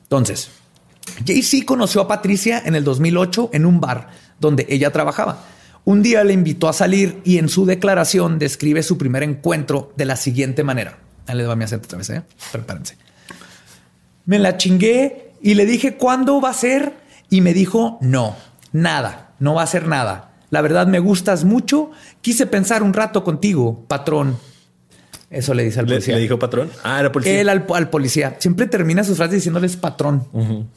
[0.04, 0.50] Entonces,
[1.26, 4.08] Jay-Z conoció a Patricia en el 2008 en un bar
[4.40, 5.44] donde ella trabajaba.
[5.84, 10.04] Un día le invitó a salir y en su declaración describe su primer encuentro de
[10.04, 10.98] la siguiente manera.
[11.26, 12.22] Ahí les va mi acento otra vez, ¿eh?
[12.52, 12.96] Prepárense.
[14.24, 16.94] Me la chingué y le dije, ¿cuándo va a ser?
[17.28, 18.36] Y me dijo, no,
[18.72, 20.32] nada, no va a ser nada.
[20.50, 21.90] La verdad me gustas mucho.
[22.20, 24.36] Quise pensar un rato contigo, patrón.
[25.30, 26.14] Eso le dice al ¿Le, policía.
[26.14, 26.70] le dijo patrón?
[26.84, 27.40] Ah, era policía.
[27.40, 28.36] Él al, al policía.
[28.38, 30.26] Siempre termina sus frases diciéndoles patrón.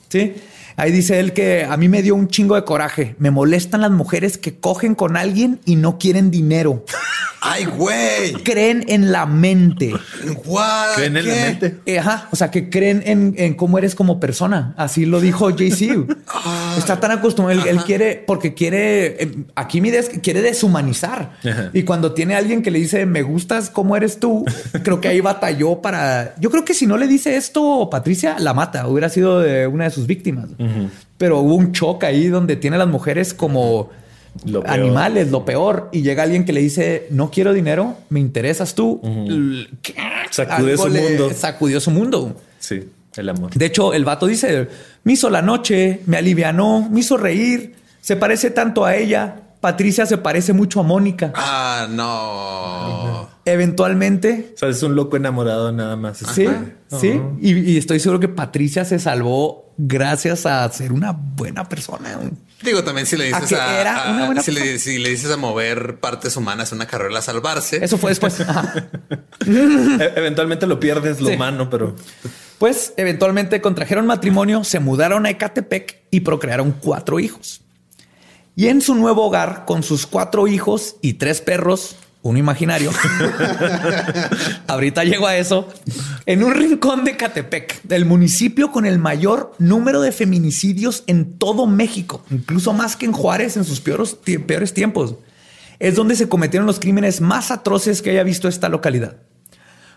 [0.07, 0.33] Sí.
[0.77, 3.15] Ahí dice él que a mí me dio un chingo de coraje.
[3.19, 6.85] Me molestan las mujeres que cogen con alguien y no quieren dinero.
[7.47, 8.33] ¡Ay, güey!
[8.43, 9.93] Creen en la mente.
[10.45, 10.95] What?
[10.95, 11.41] ¿Creen en la ¿Qué?
[11.41, 11.77] mente?
[11.85, 14.73] Eh, Ajá, o sea, que creen en, en cómo eres como persona.
[14.77, 16.05] Así lo dijo Jay-Z.
[16.77, 17.61] Está tan acostumbrado.
[17.61, 21.33] Él, él quiere, porque quiere, eh, aquí mi idea es que quiere deshumanizar.
[21.43, 21.69] Ajá.
[21.71, 24.43] Y cuando tiene alguien que le dice, me gustas cómo eres tú,
[24.83, 26.33] creo que ahí batalló para.
[26.39, 28.87] Yo creo que si no le dice esto, Patricia la mata.
[28.87, 30.47] Hubiera sido de una de sus víctimas.
[31.17, 33.89] Pero hubo un choque ahí donde tiene a las mujeres como
[34.43, 34.73] Lo peor.
[34.73, 35.89] animales, lo peor.
[35.91, 38.99] Y llega alguien que le dice, no quiero dinero, me interesas tú.
[39.81, 39.95] ¿qué?
[40.31, 41.31] Sacudió su mundo.
[41.33, 42.35] Sacudió su mundo.
[42.59, 42.83] Sí,
[43.15, 43.51] el amor.
[43.53, 44.67] De hecho, el vato dice,
[45.03, 49.41] me hizo la noche, me alivianó, me hizo reír, se parece tanto a ella.
[49.61, 51.31] Patricia se parece mucho a Mónica.
[51.35, 53.29] Ah, no.
[53.45, 56.17] Eventualmente, O sea, es un loco enamorado nada más.
[56.19, 56.45] sí,
[56.99, 57.19] sí.
[57.41, 62.19] Y, y estoy seguro que Patricia se salvó gracias a ser una buena persona.
[62.65, 64.79] Digo, también si le ¿A dices a, era a- una buena si, le, persona?
[64.79, 67.83] si le dices a mover partes humanas en una carrera a salvarse.
[67.83, 68.39] Eso fue después.
[69.47, 71.35] E- Eventualmente lo pierdes, lo Sí.
[71.35, 71.95] humano, pero
[72.57, 77.61] Pues eventualmente contrajeron matrimonio, se mudaron a Ecatepec y procrearon cuatro hijos.
[78.55, 82.91] Y en su nuevo hogar, con sus cuatro hijos y tres perros, uno imaginario,
[84.67, 85.71] ahorita llego a eso,
[86.25, 91.67] en un rincón de Ecatepec, del municipio con el mayor número de feminicidios en todo
[91.67, 95.17] México, incluso más que en Juárez en sus peores, peores tiempos,
[95.77, 99.17] es donde se cometieron los crímenes más atroces que haya visto esta localidad.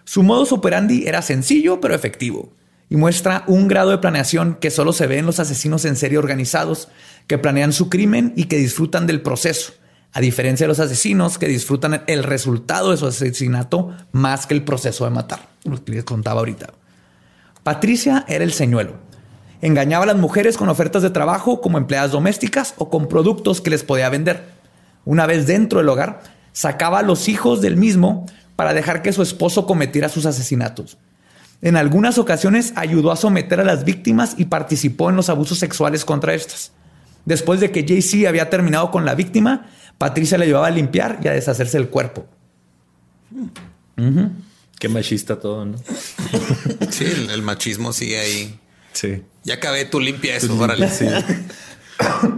[0.04, 2.52] Su modus operandi era sencillo pero efectivo
[2.90, 6.18] y muestra un grado de planeación que solo se ve en los asesinos en serie
[6.18, 6.88] organizados
[7.26, 9.72] que planean su crimen y que disfrutan del proceso,
[10.12, 14.64] a diferencia de los asesinos que disfrutan el resultado de su asesinato más que el
[14.64, 16.72] proceso de matar, lo que les contaba ahorita.
[17.62, 18.94] Patricia era el señuelo.
[19.60, 23.70] Engañaba a las mujeres con ofertas de trabajo como empleadas domésticas o con productos que
[23.70, 24.44] les podía vender.
[25.04, 29.22] Una vez dentro del hogar, sacaba a los hijos del mismo para dejar que su
[29.22, 30.96] esposo cometiera sus asesinatos.
[31.60, 36.04] En algunas ocasiones ayudó a someter a las víctimas y participó en los abusos sexuales
[36.04, 36.72] contra estas.
[37.24, 39.66] Después de que Jay-Z había terminado con la víctima,
[39.98, 42.26] Patricia le llevaba a limpiar y a deshacerse del cuerpo.
[44.78, 45.76] qué machista todo, ¿no?
[46.90, 48.58] Sí, el, el machismo sigue ahí.
[48.92, 49.22] Sí.
[49.44, 50.88] Ya acabé, tú limpia eso, órale.
[50.88, 51.06] Sí.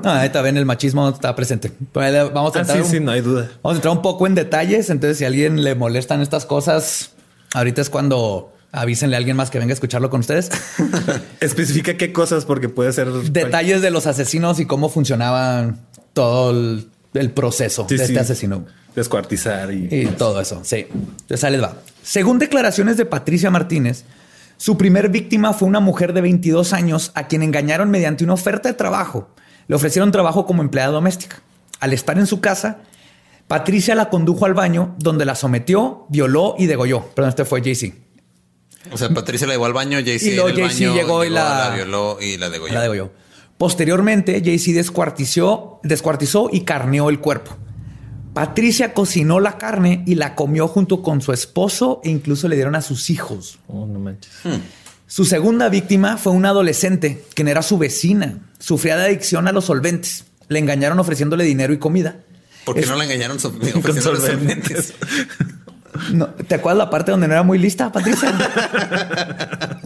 [0.05, 1.71] Ah, ahí también el machismo está presente.
[1.93, 3.51] Pero vamos a Ah, entrar sí, un- sí, no hay duda.
[3.63, 4.91] Vamos a entrar un poco en detalles.
[4.91, 7.13] Entonces, si a alguien le molestan estas cosas,
[7.55, 10.51] ahorita es cuando avísenle a alguien más que venga a escucharlo con ustedes.
[11.41, 15.75] Especifica qué cosas, porque puede ser detalles de los asesinos y cómo funcionaba
[16.15, 18.13] todo el, el proceso Sí, de sí.
[18.13, 18.67] este asesino.
[18.95, 20.87] descuartizar y, Y todo eso, sí.
[20.91, 21.77] Entonces ahí les va.
[22.03, 24.05] Según declaraciones de Patricia Martínez,
[24.57, 28.69] su primer víctima fue una mujer de 22 años a quien engañaron mediante una oferta
[28.69, 29.29] de trabajo.
[29.69, 31.41] Le ofrecieron trabajo como empleada doméstica.
[31.79, 32.79] Al estar en su casa,
[33.49, 37.07] Patricia la condujo al baño donde la sometió, violó y degolló.
[37.15, 37.97] Perdón, este fue Jay-Z.
[38.93, 40.49] O sea, Patricia la llevó al baño, Jay-Z Y luego
[40.95, 42.75] llegó y la- la violó y la degolló.
[42.75, 43.13] La degolló.
[43.61, 47.59] Posteriormente, Jay-Z descuartizó, descuartizó y carneó el cuerpo.
[48.33, 52.75] Patricia cocinó la carne y la comió junto con su esposo e incluso le dieron
[52.75, 53.59] a sus hijos.
[53.67, 54.33] Oh, no manches.
[55.07, 58.39] Su segunda víctima fue una adolescente, quien era su vecina.
[58.59, 60.25] Sufría de adicción a los solventes.
[60.49, 62.17] Le engañaron ofreciéndole dinero y comida.
[62.65, 64.95] ¿Por qué Es- no la engañaron so- ofreciéndole solventes.
[64.95, 64.95] solventes?
[66.15, 68.33] No, ¿Te acuerdas la parte donde no era muy lista, Patricia?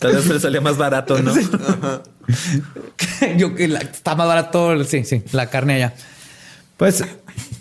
[0.00, 1.32] Tal vez le salía más barato, ¿no?
[3.36, 5.94] Yo que la- está más barato, sí, sí, la carne allá.
[6.76, 7.04] Pues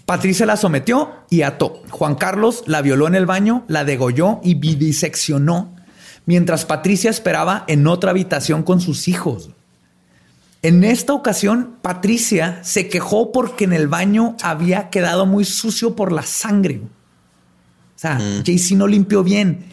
[0.06, 1.82] Patricia la sometió y ató.
[1.90, 5.76] Juan Carlos la violó en el baño, la degolló y viviseccionó,
[6.26, 9.50] mientras Patricia esperaba en otra habitación con sus hijos.
[10.62, 16.12] En esta ocasión, Patricia se quejó porque en el baño había quedado muy sucio por
[16.12, 16.82] la sangre.
[17.96, 19.66] O sea, JC no limpió bien.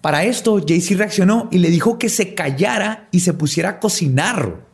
[0.00, 4.70] Para esto, JC reaccionó y le dijo que se callara y se pusiera a cocinar.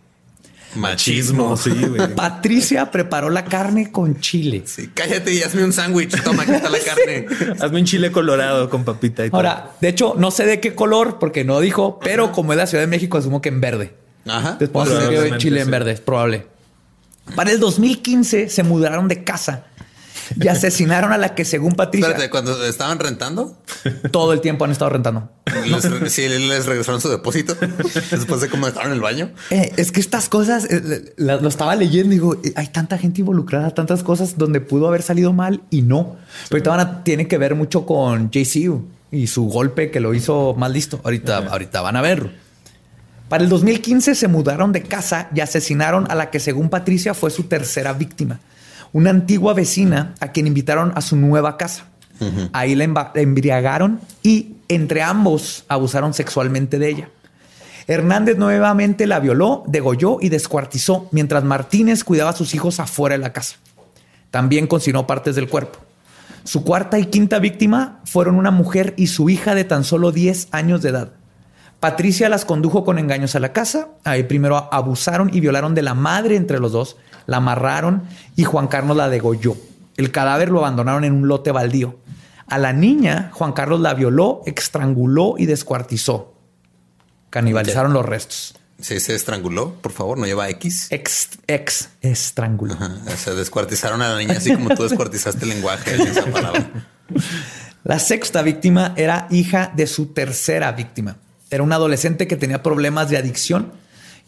[0.77, 1.57] Machismo.
[1.57, 2.15] Sí, güey.
[2.15, 4.63] Patricia preparó la carne con chile.
[4.67, 6.23] Sí, cállate y hazme un sándwich.
[6.23, 7.27] Toma, aquí está la carne.
[7.61, 9.39] Hazme un chile colorado con papita y todo.
[9.39, 12.67] Ahora, de hecho, no sé de qué color, porque no dijo, pero como es la
[12.67, 13.95] Ciudad de México, asumo que en verde.
[14.27, 14.57] Ajá.
[14.61, 16.47] Después de chile en verde, es probable.
[17.35, 19.67] Para el 2015 se mudaron de casa
[20.41, 23.57] y asesinaron a la que, según Patricia, Espérate, cuando estaban rentando,
[24.11, 25.31] todo el tiempo han estado rentando.
[25.67, 27.55] les, sí, les regresaron su depósito
[28.11, 29.31] después de cómo estaban en el baño.
[29.51, 32.99] Eh, es que estas cosas eh, la- lo estaba leyendo y digo, eh, hay tanta
[32.99, 36.17] gente involucrada, tantas cosas donde pudo haber salido mal y no.
[36.49, 40.15] Pero ahorita van a- tiene que ver mucho con JCU y su golpe que lo
[40.15, 41.01] hizo más listo.
[41.05, 42.31] Ahorita, ahorita van a verlo.
[43.29, 47.31] Para el 2015 se mudaron de casa y asesinaron a la que según Patricia fue
[47.33, 48.39] su tercera víctima,
[48.97, 51.85] una antigua vecina a quien invitaron a su nueva casa.
[52.55, 57.09] Ahí la embriagaron y entre ambos abusaron sexualmente de ella.
[57.89, 63.23] Hernández nuevamente la violó, degolló y descuartizó, mientras Martínez cuidaba a sus hijos afuera de
[63.23, 63.57] la casa.
[64.31, 65.79] También cocinó partes del cuerpo.
[66.45, 70.49] Su cuarta y quinta víctima fueron una mujer y su hija de tan solo 10
[70.53, 71.13] años de edad.
[71.81, 73.89] Patricia las condujo con engaños a la casa.
[74.05, 78.05] Ahí primero abusaron y violaron de la madre entre los dos, la amarraron
[78.37, 79.57] y Juan Carlos la degolló.
[79.97, 81.99] El cadáver lo abandonaron en un lote baldío.
[82.49, 86.35] A la niña, Juan Carlos la violó, estranguló y descuartizó.
[87.31, 88.55] Canibalizaron los restos.
[88.81, 90.89] Sí, se estranguló, por favor, no lleva X.
[90.91, 92.75] Ex, ex, estranguló.
[92.75, 96.71] Ajá, Se descuartizaron a la niña así como tú descuartizaste el lenguaje en esa palabra.
[97.85, 101.17] La sexta víctima era hija de su tercera víctima.
[101.51, 103.73] Era una adolescente que tenía problemas de adicción.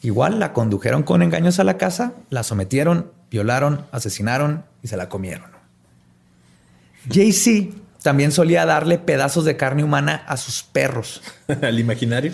[0.02, 5.08] Igual la condujeron con engaños a la casa, la sometieron, violaron, asesinaron y se la
[5.08, 5.50] comieron.
[7.12, 11.22] Jay-Z también solía darle pedazos de carne humana a sus perros.
[11.62, 12.32] Al imaginario.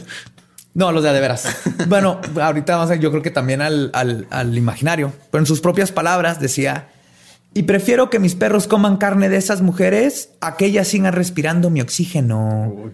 [0.75, 1.47] No, los de de veras.
[1.89, 5.61] Bueno, ahorita vamos a yo creo que también al, al- al imaginario, pero en sus
[5.61, 6.89] propias palabras decía,
[7.55, 11.71] y prefiero que mis perros coman carne de esas mujeres a que ellas sigan respirando
[11.71, 12.91] mi oxígeno.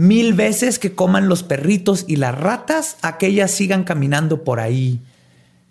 [0.00, 4.58] Mil veces que coman los perritos y las ratas a que ellas sigan caminando por
[4.58, 4.98] ahí.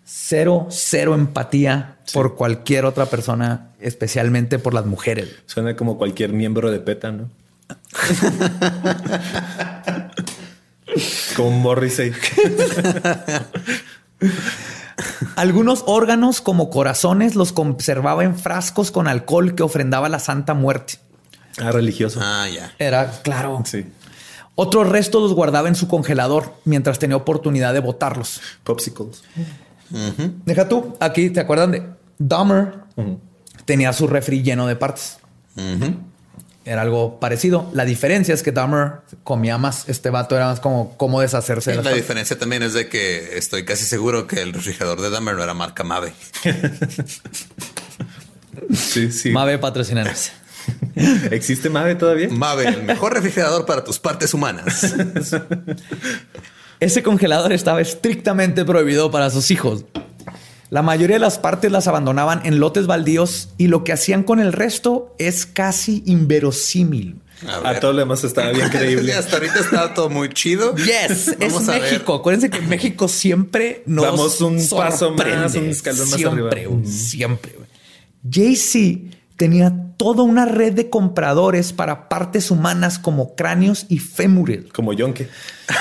[0.05, 5.29] Cero, cero empatía por cualquier otra persona, especialmente por las mujeres.
[5.47, 7.31] Suena como cualquier miembro de PETA, ¿no?
[11.35, 12.11] como Morrissey.
[15.37, 20.53] Algunos órganos como corazones los conservaba en frascos con alcohol que ofrendaba a la Santa
[20.53, 20.99] Muerte.
[21.57, 22.19] Ah, religioso.
[22.21, 22.71] Ah, ya.
[22.77, 23.63] Era claro.
[23.65, 23.87] Sí.
[24.61, 28.41] Otros restos los guardaba en su congelador mientras tenía oportunidad de botarlos.
[28.65, 29.23] Popsicles.
[30.45, 31.83] Deja tú, aquí te acuerdan de
[32.17, 32.73] Dahmer.
[33.63, 35.19] Tenía su refri lleno de partes.
[36.65, 37.69] Era algo parecido.
[37.71, 39.87] La diferencia es que Dahmer comía más.
[39.87, 42.01] Este vato era más como cómo deshacerse de La partes.
[42.01, 45.53] diferencia también es de que estoy casi seguro que el refrigerador de Dahmer no era
[45.53, 46.11] marca Mave.
[48.73, 49.29] Sí, sí.
[49.31, 50.31] Mave patrocinanos.
[51.31, 52.29] ¿Existe Mave todavía?
[52.29, 54.93] Mave, el mejor refrigerador para tus partes humanas.
[56.79, 59.85] Ese congelador estaba estrictamente prohibido para sus hijos.
[60.69, 64.39] La mayoría de las partes las abandonaban en lotes baldíos y lo que hacían con
[64.39, 67.19] el resto es casi inverosímil.
[67.63, 69.13] A, A todo lo demás estaba bien creíble.
[69.13, 70.75] Hasta ahorita estaba todo muy chido.
[70.75, 71.81] Yes, es ver.
[71.81, 72.13] México.
[72.15, 75.59] Acuérdense que México siempre nos Vamos un paso más, sorprende.
[75.59, 76.71] un escalón más siempre, arriba.
[76.71, 77.53] güey, Siempre.
[77.57, 77.67] güey.
[78.29, 84.65] Jay-Z tenía toda una red de compradores para partes humanas como cráneos y fémures.
[84.73, 85.29] Como Yonke.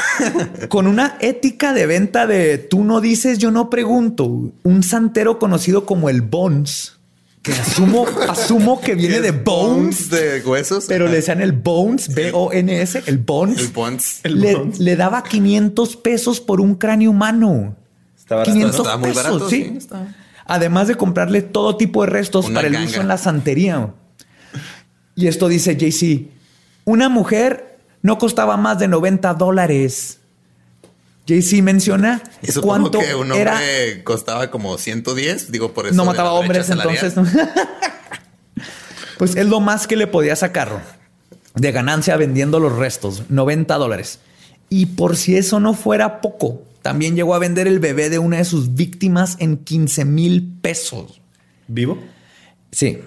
[0.68, 4.52] con una ética de venta de tú no dices, yo no pregunto.
[4.62, 6.98] Un santero conocido como el Bones,
[7.42, 10.84] que asumo, asumo que viene de Bones, de huesos.
[10.86, 13.58] pero le decían el Bones, B-O-N-S, el Bones.
[13.58, 14.20] el Bones.
[14.22, 14.78] le, Bones.
[14.78, 17.74] le daba 500 pesos por un cráneo humano.
[18.16, 18.52] Estaba barato.
[18.54, 19.64] 500 Estaba muy pesos, barato, sí.
[19.64, 20.06] sí, estaba.
[20.48, 22.88] Además de comprarle todo tipo de restos Una para el ganga.
[22.88, 23.90] uso en la santería.
[25.14, 26.28] Y esto dice JC.
[26.84, 30.18] Una mujer no costaba más de 90 dólares.
[31.26, 33.60] JC menciona Y cuánto que un hombre era.
[34.04, 35.52] costaba como 110.
[35.52, 35.94] Digo, por eso.
[35.94, 37.14] No mataba hombres entonces.
[39.18, 40.82] pues es lo más que le podía sacar
[41.54, 44.20] de ganancia vendiendo los restos, 90 dólares.
[44.70, 48.38] Y por si eso no fuera poco, también llegó a vender el bebé de una
[48.38, 51.20] de sus víctimas en 15 mil pesos.
[51.66, 51.98] ¿Vivo?
[52.72, 52.98] Sí,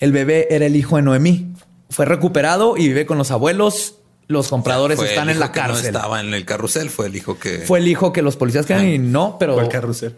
[0.00, 1.52] el bebé era el hijo de Noemí.
[1.90, 3.96] Fue recuperado y vive con los abuelos.
[4.26, 5.86] Los compradores están el en la que no cárcel.
[5.86, 7.58] estaba en el carrusel, fue el hijo que.
[7.58, 9.54] Fue el hijo que los policías querían y no, pero...
[9.54, 10.16] ¿Cuál carrusel?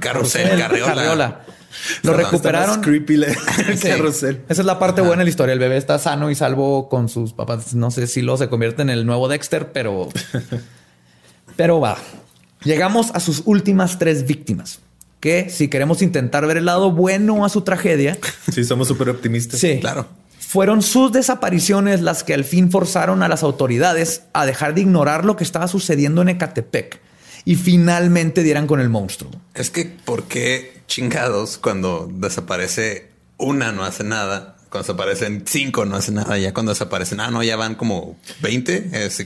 [0.00, 0.94] carrusel, carriola.
[0.94, 1.40] Carriola.
[2.02, 2.68] Lo Perdón, recuperaron.
[2.68, 3.14] Está más creepy
[3.68, 3.88] el Sí.
[3.88, 4.42] carrusel.
[4.48, 5.52] Esa es la parte buena de la historia.
[5.54, 7.74] El bebé está sano y salvo con sus papás.
[7.74, 10.08] No sé si lo se convierte en el nuevo Dexter, pero.
[11.56, 11.98] pero va.
[12.64, 14.80] Llegamos a sus últimas tres víctimas.
[15.20, 18.18] Que si queremos intentar ver el lado bueno a su tragedia,
[18.52, 19.60] Sí, somos súper optimistas.
[19.60, 20.08] sí, Claro.
[20.40, 25.24] Fueron sus desapariciones las que al fin forzaron a las autoridades a dejar de ignorar
[25.24, 27.00] lo que estaba sucediendo en Ecatepec
[27.46, 29.30] y finalmente dieran con el monstruo.
[29.54, 33.08] Es que, ¿por qué chingados cuando desaparece
[33.38, 34.56] una no hace nada?
[34.68, 36.36] Cuando desaparecen cinco no hace nada.
[36.36, 38.90] Ya cuando desaparecen, ah, no, ya van como 20.
[39.06, 39.24] Es-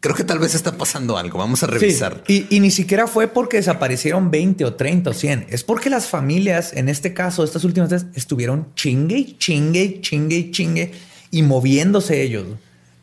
[0.00, 1.38] creo que tal vez está pasando algo.
[1.38, 2.24] Vamos a revisar.
[2.26, 5.46] Sí, Y, y ni siquiera fue porque desaparecieron 20 o 30 o 100.
[5.50, 10.00] Es porque las familias, en este caso, estas últimas veces, estuvieron chingue y chingue y
[10.00, 10.92] chingue y chingue
[11.30, 12.46] y moviéndose ellos.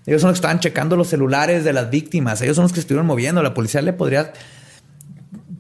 [0.05, 2.41] Ellos son los que estaban checando los celulares de las víctimas.
[2.41, 3.43] Ellos son los que estuvieron moviendo.
[3.43, 4.33] La policía le podría...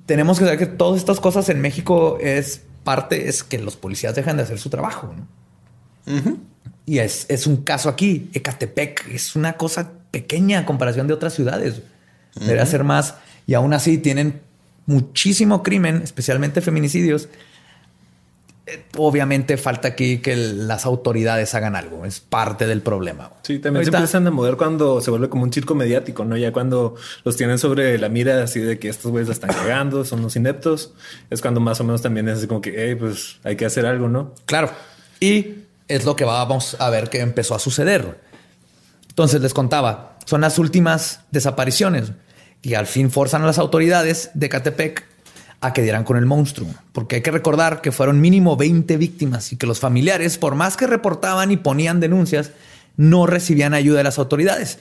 [0.05, 4.15] Tenemos que saber que todas estas cosas en México es parte, es que los policías
[4.15, 5.13] dejan de hacer su trabajo.
[5.17, 6.37] ¿no?
[6.87, 8.29] Y es, es un caso aquí.
[8.33, 11.81] Ecatepec es una cosa pequeña a comparación de otras ciudades.
[12.33, 13.15] Debería ser más.
[13.45, 14.39] Y aún así tienen
[14.87, 17.27] muchísimo crimen, especialmente feminicidios.
[18.65, 22.05] Eh, Obviamente falta aquí que el- las autoridades hagan algo.
[22.05, 23.31] Es parte del problema.
[23.43, 26.35] Sí, también Ahorita- se empiezan a mover cuando se vuelve como un circo mediático, ¿no?
[26.37, 30.05] Ya cuando los tienen sobre la mira así de que estos güeyes la están cagando,
[30.05, 30.93] son los ineptos,
[31.29, 33.85] es cuando más o menos también es así como que, hey, pues hay que hacer
[33.85, 34.33] algo, ¿no?
[34.45, 34.69] Claro.
[35.19, 35.55] Y
[35.87, 38.21] es lo que vamos a ver que empezó a suceder.
[39.09, 42.11] Entonces les contaba, son las últimas desapariciones
[42.61, 45.05] y al fin forzan a las autoridades de Catepec
[45.61, 49.51] a que dieran con el monstruo, porque hay que recordar que fueron mínimo 20 víctimas
[49.51, 52.51] y que los familiares, por más que reportaban y ponían denuncias,
[52.95, 54.79] no recibían ayuda de las autoridades,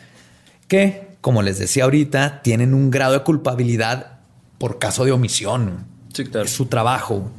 [0.68, 4.18] que, como les decía ahorita, tienen un grado de culpabilidad
[4.58, 5.86] por caso de omisión.
[6.12, 6.46] Sí, claro.
[6.46, 7.30] Es su trabajo.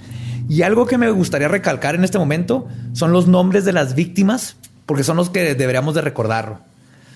[0.50, 4.56] Y algo que me gustaría recalcar en este momento son los nombres de las víctimas,
[4.86, 6.66] porque son los que deberíamos de recordar.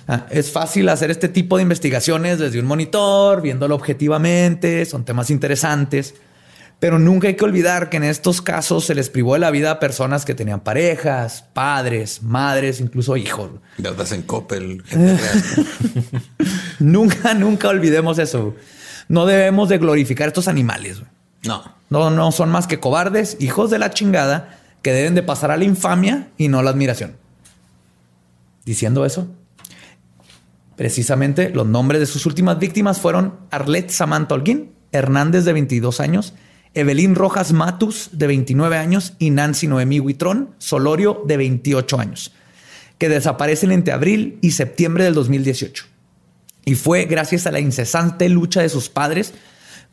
[0.07, 5.29] Ah, es fácil hacer este tipo de investigaciones desde un monitor, viéndolo objetivamente, son temas
[5.29, 6.15] interesantes,
[6.79, 9.71] pero nunca hay que olvidar que en estos casos se les privó de la vida
[9.71, 13.51] a personas que tenían parejas, padres, madres, incluso hijos.
[13.77, 14.83] Deudas en Coppel.
[16.79, 18.55] Nunca, nunca olvidemos eso.
[19.07, 21.03] No debemos de glorificar estos animales.
[21.45, 21.63] No.
[21.89, 25.57] No, no son más que cobardes, hijos de la chingada, que deben de pasar a
[25.57, 27.15] la infamia y no la admiración.
[28.65, 29.27] Diciendo eso,
[30.75, 36.33] precisamente los nombres de sus últimas víctimas fueron Arlet Samantha Holguín, Hernández de 22 años,
[36.73, 42.31] Evelyn Rojas Matus de 29 años y Nancy Noemí Huitrón Solorio de 28 años,
[42.97, 45.85] que desaparecen entre abril y septiembre del 2018.
[46.63, 49.33] Y fue gracias a la incesante lucha de sus padres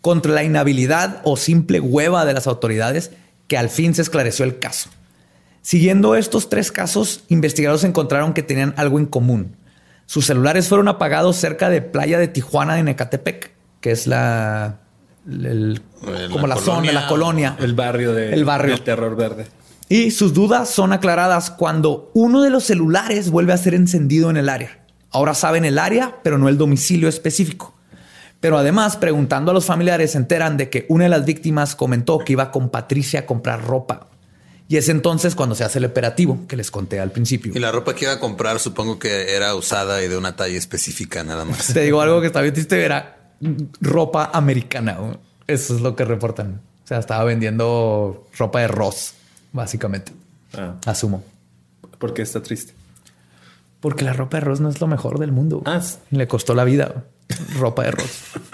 [0.01, 3.11] contra la inhabilidad o simple hueva de las autoridades
[3.47, 4.91] que al fin se esclareció el caso.
[5.63, 9.57] Siguiendo estos tres casos, investigadores encontraron que tenían algo en común.
[10.07, 14.79] Sus celulares fueron apagados cerca de Playa de Tijuana en Ecatepec, que es la,
[15.27, 16.93] el- La como la zona, colonia.
[16.93, 17.57] la colonia.
[17.61, 18.75] El barrio de, El barrio.
[18.75, 19.47] del terror verde.
[19.91, 24.37] Y sus dudas son aclaradas cuando uno de los celulares vuelve a ser encendido en
[24.37, 24.85] el área.
[25.11, 27.75] Ahora saben el área, pero no el domicilio específico.
[28.41, 32.19] Pero además, preguntando a los familiares, se enteran de que una de las víctimas comentó
[32.19, 34.07] que iba con Patricia a comprar ropa.
[34.69, 37.53] Y es entonces cuando se hace el operativo que les conté al principio.
[37.55, 40.59] Y la ropa que iba a comprar, supongo que era usada y de una talla
[40.59, 41.69] específica nada más.
[41.75, 43.33] Te digo algo que está bien triste, era
[43.81, 44.99] ropa americana.
[45.47, 46.61] Eso es lo que reportan.
[46.85, 49.15] O sea, estaba vendiendo ropa de Ross,
[49.53, 50.13] básicamente.
[50.55, 51.25] Ah, Asumo.
[51.99, 52.75] porque está triste.
[53.81, 55.63] Porque la ropa de Ross no es lo mejor del mundo.
[55.65, 55.81] Ah.
[56.11, 57.05] Le costó la vida.
[57.59, 58.11] Ropa de Ross.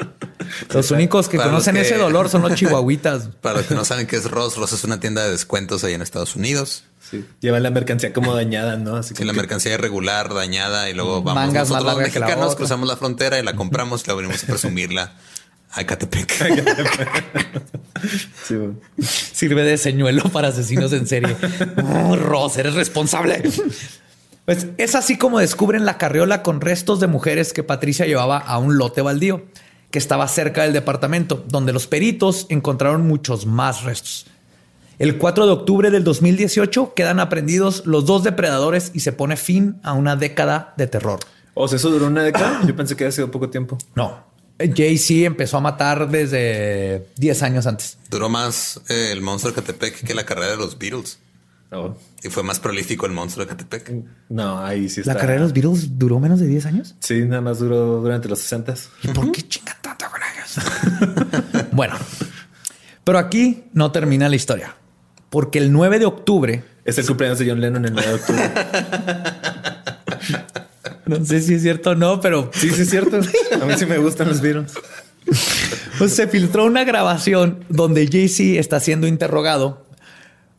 [0.73, 3.29] Los únicos que conocen que- ese dolor son los chihuahuitas.
[3.41, 5.95] Para los que no saben qué es Ross, Ross es una tienda de descuentos ahí
[5.95, 6.85] en Estados Unidos.
[7.11, 7.25] Sí.
[7.41, 8.97] Llevan la mercancía como dañada, ¿no?
[8.97, 12.13] Así Si como la que- mercancía irregular, dañada, y luego vamos Mangas nosotros los largas
[12.13, 15.13] que la mexicanos, cruzamos la frontera y la compramos y la venimos a presumirla
[15.73, 16.33] a Ecatepec.
[18.47, 18.77] Sí, bueno.
[19.01, 21.37] Sirve de señuelo para asesinos en serie.
[21.83, 23.43] Oh, Ross, eres responsable.
[24.45, 28.59] Pues es así como descubren la carriola con restos de mujeres que Patricia llevaba a
[28.59, 29.45] un lote baldío
[29.91, 34.27] que estaba cerca del departamento, donde los peritos encontraron muchos más restos.
[34.99, 39.81] El 4 de octubre del 2018 quedan aprendidos los dos depredadores y se pone fin
[39.83, 41.21] a una década de terror.
[41.55, 42.61] O sea, eso duró una década.
[42.67, 43.79] Yo pensé que había sido poco tiempo.
[43.95, 44.25] No,
[44.59, 47.99] Jay-Z empezó a matar desde 10 años antes.
[48.09, 51.19] Duró más eh, el monstruo de Catepec que la carrera de los Beatles.
[52.23, 53.93] Y fue más prolífico el monstruo de Catepec.
[54.29, 55.15] no, ahí sí está.
[55.15, 56.95] ¿La carrera de los Beatles duró menos de 10 años?
[57.01, 61.67] Sí, nada más duró durante los 60 ¿Y por qué chingan tanto con ellos?
[61.73, 61.97] bueno,
[63.03, 64.75] pero aquí no termina la historia.
[65.31, 68.53] Porque el 9 de octubre, Es el cumpleaños de John Lennon el 9 de octubre.
[71.07, 73.17] no sé si es cierto o no, pero Sí, sí, es cierto.
[73.17, 74.73] A mí sí me gustan los Beatles.
[75.99, 79.84] pues, se filtró una grabación donde Jay-Z está siendo interrogado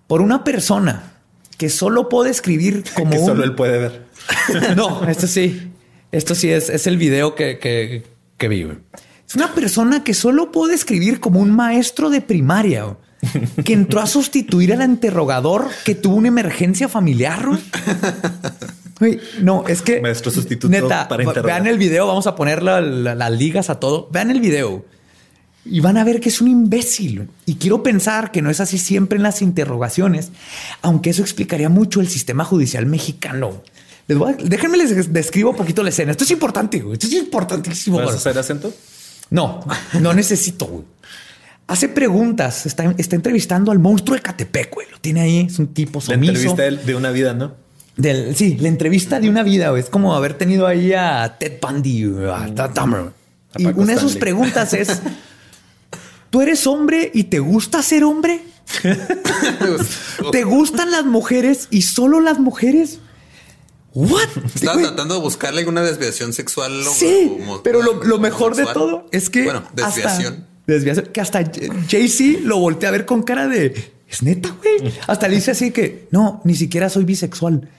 [0.07, 1.13] por una persona
[1.57, 3.25] que solo puede escribir como Que un...
[3.25, 4.05] solo él puede ver.
[4.75, 5.71] no, esto sí.
[6.11, 8.03] Esto sí es, es el video que, que,
[8.37, 8.67] que vi.
[9.27, 12.95] Es una persona que solo puede escribir como un maestro de primaria
[13.65, 17.45] que entró a sustituir al interrogador que tuvo una emergencia familiar.
[19.41, 21.61] no, es que Maestro sustituto neta, para interrogar.
[21.63, 22.07] vean el video.
[22.07, 24.07] Vamos a poner la- la- las ligas a todo.
[24.11, 24.85] Vean el video
[25.66, 27.28] y van a ver que es un imbécil.
[27.45, 30.32] Y quiero pensar que no es así siempre en las interrogaciones,
[30.82, 33.61] aunque eso explicaría mucho el sistema judicial mexicano.
[34.07, 36.11] Les voy a- déjenme les describo un poquito la escena.
[36.11, 36.93] Esto es importante, güey.
[36.93, 37.97] Esto es importantísimo.
[37.97, 38.72] ¿Vas a hacer acento?
[39.32, 39.66] No,
[39.99, 40.84] no necesito, güey.
[41.68, 44.88] Hace preguntas, está, está entrevistando al monstruo de Catepec, güey.
[44.91, 46.32] Lo tiene ahí, es un tipo La sumiso.
[46.34, 47.53] entrevista de, una vida, ¿no?
[47.97, 49.82] Del, sí, la entrevista de una vida, güey.
[49.82, 52.82] Es como haber tenido ahí a Ted Bundy, a Ted
[53.57, 55.01] Y una de sus preguntas es:
[56.36, 58.41] ¿Tú eres hombre y te gusta ser hombre?
[60.33, 62.99] ¿Te gustan las mujeres y solo las mujeres?
[63.93, 64.19] ¿What?
[64.53, 66.83] Estaba tratando de buscarle alguna desviación sexual.
[66.93, 69.45] Sí, o- pero lo, lo mejor de todo es que.
[69.45, 70.33] Bueno, desviación.
[70.33, 71.05] Hasta, desviación.
[71.13, 71.41] Que hasta
[71.89, 73.93] Jay-Z lo voltea a ver con cara de.
[74.09, 74.93] Es neta, güey.
[75.07, 77.69] Hasta le dice así que no, ni siquiera soy bisexual.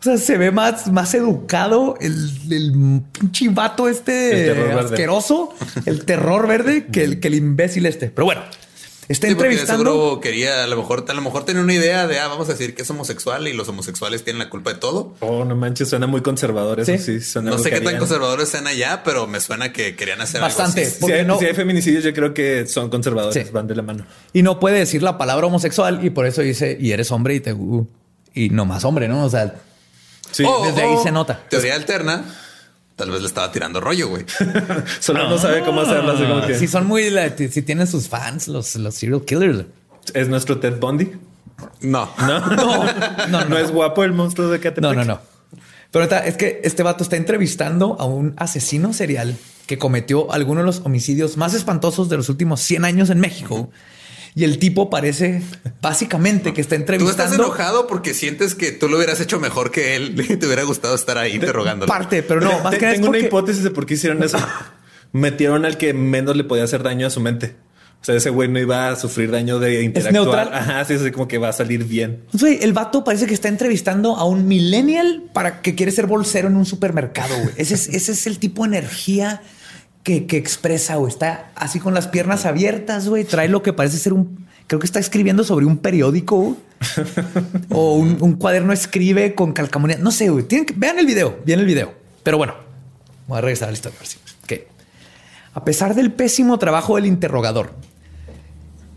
[0.00, 4.72] O sea, se ve más, más educado el, el pinche vato El este verde.
[4.80, 5.54] asqueroso,
[5.86, 8.08] el terror verde que el, que el imbécil este.
[8.10, 8.42] Pero bueno,
[9.08, 9.84] está Sí, porque de entrevistando.
[9.92, 12.52] seguro quería, a lo mejor, a lo mejor tenía una idea de, ah, vamos a
[12.52, 15.14] decir que es homosexual y los homosexuales tienen la culpa de todo.
[15.18, 16.92] Oh, no manches, suena muy conservador eso.
[16.92, 16.98] Sí.
[16.98, 20.40] Sí, suena No sé qué tan conservadores sean allá, pero me suena que querían hacer
[20.40, 20.82] Bastante.
[20.82, 20.94] algo así.
[20.94, 23.50] Si porque hay, no- si hay feminicidios, yo creo que son conservadores, Sí.
[23.52, 24.06] van de la mano.
[24.32, 27.40] Y no puede decir la palabra homosexual y por eso dice, y eres hombre y
[27.40, 27.52] te...
[27.52, 27.84] uh,
[28.34, 29.24] y no más hombre, ¿no?
[29.24, 29.56] O sea,
[30.30, 31.40] Sí, O- desde ahí o, se nota.
[31.48, 32.24] Teoría alterna.
[32.96, 34.24] Tal vez le estaba tirando rollo, güey.
[35.00, 36.12] solo no sabe cómo hacerlo.
[36.12, 37.04] Así como que si son muy...
[37.50, 39.66] Si tienen sus fans, los, los serial killers.
[40.14, 41.12] es nuestro Ted Bundy.
[41.80, 42.10] No.
[42.18, 42.84] No, No,
[43.28, 44.82] no, no es guapo el monstruo de Catepec.
[44.82, 45.20] No, no, no.
[45.90, 50.66] Pero es que este vato está entrevistando a un asesino serial que cometió algunos de
[50.66, 53.70] los homicidios más espantosos de los últimos 100 años en México.
[54.34, 55.42] Y el tipo parece
[55.80, 59.70] básicamente que está Tú entrevistando estás enojado porque sientes que tú lo hubieras hecho mejor
[59.70, 61.88] que él y te hubiera gustado estar ahí interrogándolo.
[61.88, 64.38] parte, pero no, más que nada es Tengo una hipótesis de por qué hicieron eso.
[65.12, 67.56] Metieron al que menos le podía hacer daño a su mente.
[68.00, 70.24] O sea, ese güey no iba a sufrir daño de interactuar.
[70.24, 70.50] neutral.
[70.52, 72.22] Ajá, sí, así como que va a salir bien.
[72.32, 76.46] Güey, el vato parece que está entrevistando a un millennial para que quiere ser bolsero
[76.46, 77.34] en un supermercado.
[77.36, 77.54] güey.
[77.56, 79.42] Ese es, ese es el tipo de energía
[80.02, 80.96] que, que expresa.
[80.96, 81.12] güey.
[81.12, 83.08] Está así con las piernas abiertas.
[83.08, 84.46] Güey, trae lo que parece ser un.
[84.66, 86.56] Creo que está escribiendo sobre un periódico
[87.70, 89.98] o un, un cuaderno escribe con calcamonía.
[89.98, 90.28] No sé.
[90.30, 90.44] Güey.
[90.44, 91.38] Tienen que, vean el video.
[91.44, 91.94] Vean el video.
[92.22, 92.54] Pero bueno,
[93.26, 93.96] voy a regresar a la historia.
[93.98, 94.52] a ver si- ok.
[95.54, 97.72] A pesar del pésimo trabajo del interrogador,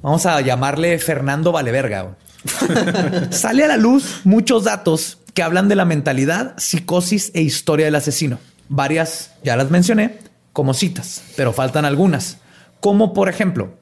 [0.02, 2.18] vamos a llamarle Fernando Valeverga.
[3.32, 7.96] Sale a la luz muchos datos que hablan de la mentalidad, psicosis e historia del
[7.96, 8.38] asesino.
[8.68, 10.20] Varias ya las mencioné
[10.54, 12.38] como citas, pero faltan algunas.
[12.80, 13.74] Como por ejemplo,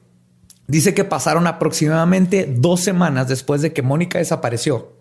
[0.66, 4.92] dice que pasaron aproximadamente dos semanas después de que Mónica desapareció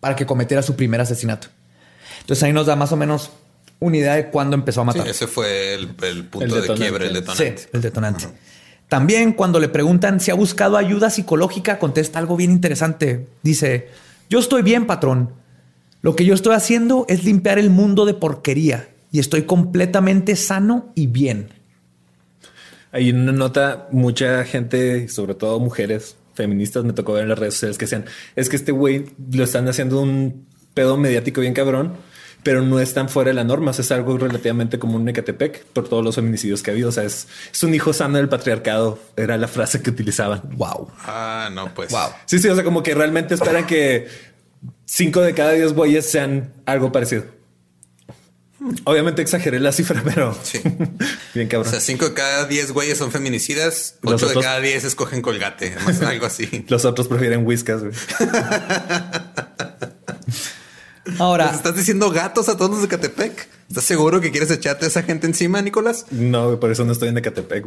[0.00, 1.48] para que cometiera su primer asesinato.
[2.20, 3.30] Entonces ahí nos da más o menos
[3.80, 5.08] una idea de cuándo empezó a Sí, matar.
[5.08, 6.74] ese fue el, el punto El de detonante.
[6.84, 7.58] quiebre, el detonante.
[7.58, 8.24] Sí, el detonante.
[8.88, 13.28] También cuando le preguntan si ha buscado ayuda psicológica, contesta algo bien interesante.
[13.42, 13.88] Dice,
[14.28, 15.32] yo estoy bien, patrón.
[16.02, 20.92] Lo que yo estoy haciendo es limpiar el mundo de porquería y estoy completamente sano
[20.94, 21.50] y bien.
[22.92, 27.54] Hay una nota, mucha gente, sobre todo mujeres feministas, me tocó ver en las redes
[27.54, 28.04] sociales que decían,
[28.36, 31.94] es que este güey lo están haciendo un pedo mediático bien cabrón,
[32.42, 33.70] pero no es tan fuera de la norma.
[33.70, 36.88] O sea, es algo relativamente común en Ecatepec por todos los feminicidios que ha habido.
[36.88, 38.98] O sea, es, es un hijo sano del patriarcado.
[39.16, 40.42] Era la frase que utilizaban.
[40.56, 40.88] Wow.
[41.04, 41.90] Ah, no, pues.
[41.90, 42.08] Wow.
[42.24, 44.08] Sí, sí, o sea, como que realmente esperan que
[44.86, 47.24] cinco de cada diez güeyes sean algo parecido.
[48.84, 50.60] Obviamente exageré la cifra, pero Sí.
[51.34, 51.70] bien O cabrón.
[51.70, 55.22] sea, cinco de cada diez güeyes son feminicidas, Los ocho de otros- cada diez escogen
[55.22, 56.64] colgate, más algo así.
[56.68, 57.92] Los otros prefieren whiskas, güey.
[61.18, 63.48] Ahora, ¿Les estás diciendo gatos a todos los de Catepec?
[63.68, 66.06] ¿Estás seguro que quieres echarte a esa gente encima, Nicolás?
[66.10, 67.64] No, por eso no estoy en Ecatepec.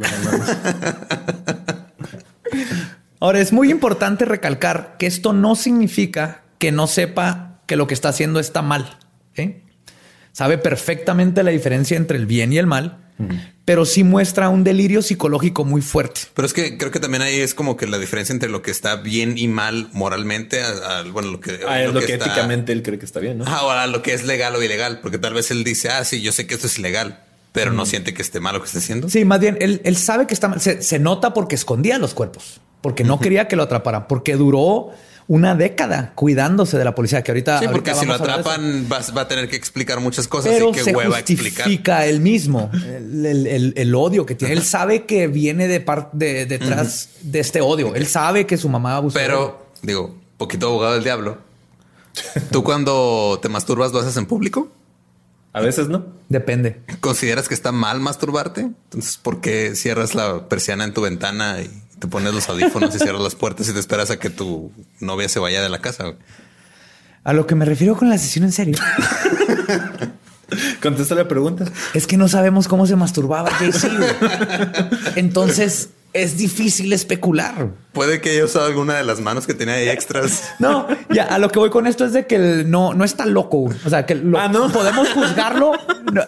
[3.20, 7.94] ahora es muy importante recalcar que esto no significa que no sepa que lo que
[7.94, 8.98] está haciendo está mal.
[9.34, 9.63] ¿eh?
[10.34, 12.98] Sabe perfectamente la diferencia entre el bien y el mal,
[13.64, 16.22] pero sí muestra un delirio psicológico muy fuerte.
[16.34, 18.72] Pero es que creo que también ahí es como que la diferencia entre lo que
[18.72, 22.26] está bien y mal moralmente, a- a- bueno, lo que, Ah, es lo que está-
[22.26, 23.44] éticamente él cree que está bien, ¿no?
[23.46, 26.20] Ah, Ahora, lo que es legal o ilegal, porque tal vez él dice, ah, sí,
[26.20, 27.20] yo sé que esto es ilegal,
[27.52, 29.08] pero no siente que esté mal lo que está haciendo.
[29.08, 30.60] Sí, más bien, él, él sabe que está mal.
[30.60, 34.90] Se, se nota porque escondía los cuerpos, porque no quería que lo atraparan, porque duró
[35.26, 37.58] una década cuidándose de la policía, que ahorita...
[37.60, 40.28] Sí, porque ahorita si lo vamos a atrapan va, va a tener que explicar muchas
[40.28, 41.64] cosas Pero y qué se hueva explicar.
[41.64, 44.52] justifica él mismo el, el- el- el odio que tiene.
[44.52, 47.94] Él sabe que viene de parte de, detrás de este odio.
[47.94, 49.14] Él sabe que su mamá abusó.
[49.18, 51.38] Pero, digo, poquito abogado del diablo.
[52.50, 54.68] ¿Tú cuando te masturbas lo haces en público?
[55.52, 56.04] A veces no.
[56.28, 56.80] depende.
[57.00, 58.60] ¿Consideras que está mal masturbarte?
[58.62, 61.70] Entonces, ¿por qué cierras la persiana en tu ventana y
[62.04, 65.26] te pones los audífonos y cierras las puertas y te esperas a que tu novia
[65.28, 66.04] se vaya de la casa?
[66.04, 66.16] güey?
[67.24, 68.78] A lo que me refiero con la sesión en serio
[70.82, 71.64] Contesta la pregunta.
[71.94, 73.88] es que no sabemos cómo se masturbaba Jay-Z.
[75.16, 77.70] Entonces es difícil especular.
[77.92, 80.42] Puede que haya usado alguna de las manos que tenía ahí extras.
[80.58, 83.24] No, ya a lo que voy con esto es de que el no, no está
[83.26, 83.64] loco.
[83.84, 84.70] O sea, que lo- Ah, ¿no?
[84.70, 85.72] podemos juzgarlo
[86.12, 86.22] no,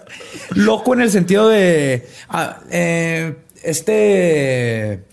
[0.54, 5.04] loco en el sentido de ah, eh, este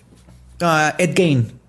[0.61, 1.59] ah, Ed Gein.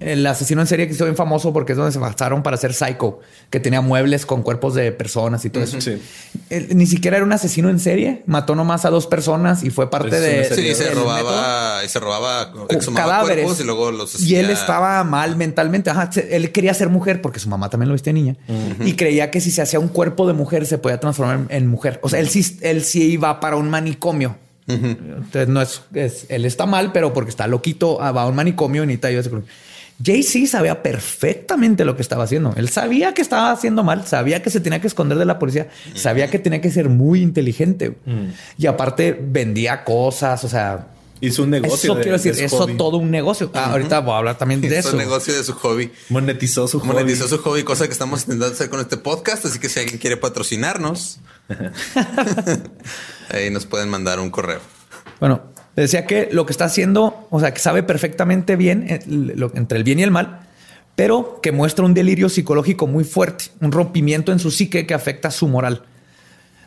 [0.00, 2.74] El asesino en serie que hizo bien famoso porque es donde se basaron para hacer
[2.74, 5.80] Psycho, que tenía muebles con cuerpos de personas y todo eso.
[5.80, 6.02] Sí.
[6.50, 9.88] Él ni siquiera era un asesino en serie, mató nomás a dos personas y fue
[9.88, 10.46] parte de.
[10.46, 12.52] Sí, se del método robaba, y se robaba,
[12.92, 15.90] cadáveres cuerpos y luego los y él estaba mal mentalmente.
[15.90, 18.34] Ajá, se- él quería ser mujer porque su mamá también lo vestía niña
[18.84, 21.68] y creía que si se hacía un cuerpo de mujer se podía transformar en, en
[21.68, 22.00] mujer.
[22.02, 24.34] O sea, él sí, él sí iba para un manicomio.
[24.66, 28.36] Entonces no es, es- él está mal, pero porque está loquito, ah, va a un
[28.36, 29.52] manicomio y necesita ayuda psicológica.
[30.04, 32.52] Jay-Z sabía perfectamente lo que estaba haciendo.
[32.56, 35.68] Él sabía que estaba haciendo mal, sabía que se tenía que esconder de la policía,
[35.94, 37.96] sabía que tenía que ser muy inteligente.
[38.58, 40.88] Y aparte vendía cosas, o sea,
[41.20, 41.92] Hizo un negocio.
[41.92, 42.76] eso de- quiero decir, de su eso hobby.
[42.76, 43.48] todo un negocio.
[43.54, 44.96] Ah, ahorita voy a hablar también de Hizo eso.
[44.96, 45.92] negocio de su hobby.
[46.08, 46.88] Monetizó su hobby.
[46.88, 49.44] Monetizó su hobby, cosa que estamos intentando hacer con este podcast.
[49.46, 51.20] Así que si alguien quiere patrocinarnos,
[53.32, 54.60] ahí nos pueden mandar un correo.
[55.20, 55.42] Bueno,
[55.76, 59.78] decía que lo que está haciendo, o sea, que sabe perfectamente bien eh, lo- entre
[59.78, 60.40] el bien y el mal,
[60.96, 65.30] pero que muestra un delirio psicológico muy fuerte, un rompimiento en su psique que afecta
[65.30, 65.82] su moral,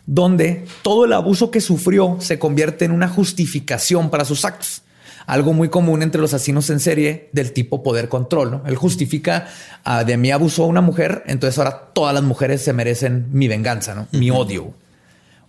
[0.05, 4.82] donde todo el abuso que sufrió se convierte en una justificación para sus actos.
[5.28, 8.51] Algo muy común entre los asesinos en serie del tipo poder control.
[8.51, 8.63] ¿no?
[8.68, 9.47] Él justifica
[9.84, 13.95] ah, de mí abusó una mujer, entonces ahora todas las mujeres se merecen mi venganza,
[13.95, 14.07] ¿no?
[14.11, 14.74] mi odio.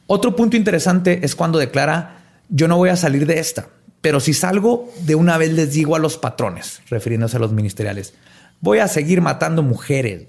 [0.07, 3.69] Otro punto interesante es cuando declara, yo no voy a salir de esta,
[4.01, 8.15] pero si salgo, de una vez les digo a los patrones, refiriéndose a los ministeriales,
[8.61, 10.29] voy a seguir matando mujeres.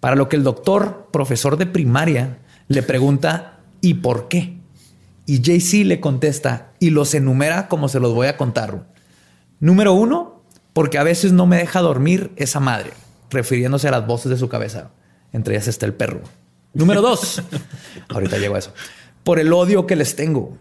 [0.00, 2.38] Para lo que el doctor, profesor de primaria,
[2.68, 4.58] le pregunta, ¿y por qué?
[5.24, 8.88] Y JC le contesta y los enumera como se los voy a contar.
[9.58, 12.90] Número uno, porque a veces no me deja dormir esa madre,
[13.30, 14.90] refiriéndose a las voces de su cabeza.
[15.32, 16.20] Entre ellas está el perro.
[16.74, 17.42] Número dos,
[18.08, 18.72] ahorita llego a eso,
[19.24, 20.56] por el odio que les tengo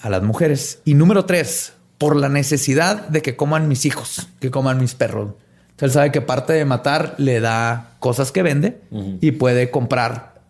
[0.00, 0.80] a las mujeres.
[0.84, 5.34] Y número tres, por la necesidad de que coman mis hijos, que coman mis perros.
[5.70, 8.80] Entonces él sabe que parte de matar le da cosas que vende
[9.20, 10.40] y puede comprar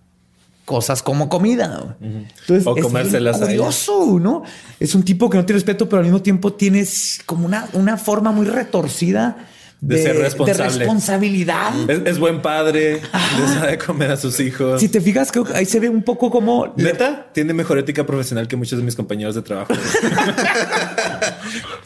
[0.64, 1.96] cosas como comida.
[2.00, 4.42] Entonces, O es comérselas curioso, ¿no?
[4.78, 6.86] Es un tipo que no tiene respeto, pero al mismo tiempo tiene
[7.26, 9.48] como una, una forma muy retorcida
[9.80, 10.78] De ser responsable.
[10.78, 11.72] responsabilidad.
[11.88, 14.80] Es, es buen padre, le sabe comer a sus hijos.
[14.80, 18.04] Si te fijas, creo que ahí se ve un poco como Neta, tiene mejor ética
[18.04, 19.72] profesional que muchos de mis compañeros de trabajo.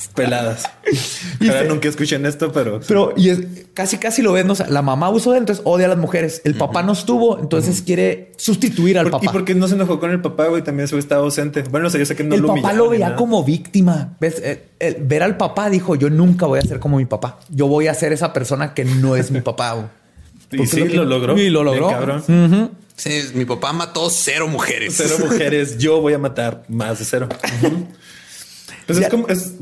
[0.09, 0.65] Peladas.
[1.41, 3.41] Ojalá nunca escuchen esto, pero, Pero y es,
[3.75, 5.99] casi casi lo ven, o sea, la mamá usó de él, entonces odia a las
[5.99, 6.43] mujeres.
[6.45, 9.25] El papá no estuvo, entonces quiere sustituir al ¿Por- papá.
[9.25, 10.63] ¿Y por qué no se enojó con el papá, güey?
[10.63, 11.63] También se estaba ausente.
[11.63, 14.17] Bueno, o sea, yo sé que no el lo papá humillaba lo veía como víctima.
[14.21, 14.41] ¿Ves?
[14.43, 17.39] El- el ver al papá dijo: Yo nunca voy a ser como mi papá.
[17.49, 19.73] Yo voy a ser esa persona que no es mi papá.
[19.75, 19.87] güey".
[20.53, 21.39] Y Porque sí, lo logró.
[21.39, 21.89] Y lo Bien logró.
[21.89, 22.71] cabrón.
[22.95, 24.93] Sí, mi papá mató cero mujeres.
[24.99, 25.79] Cero mujeres.
[25.79, 27.29] Yo voy a matar más de cero.
[28.87, 29.53] Pues Ya- es como es,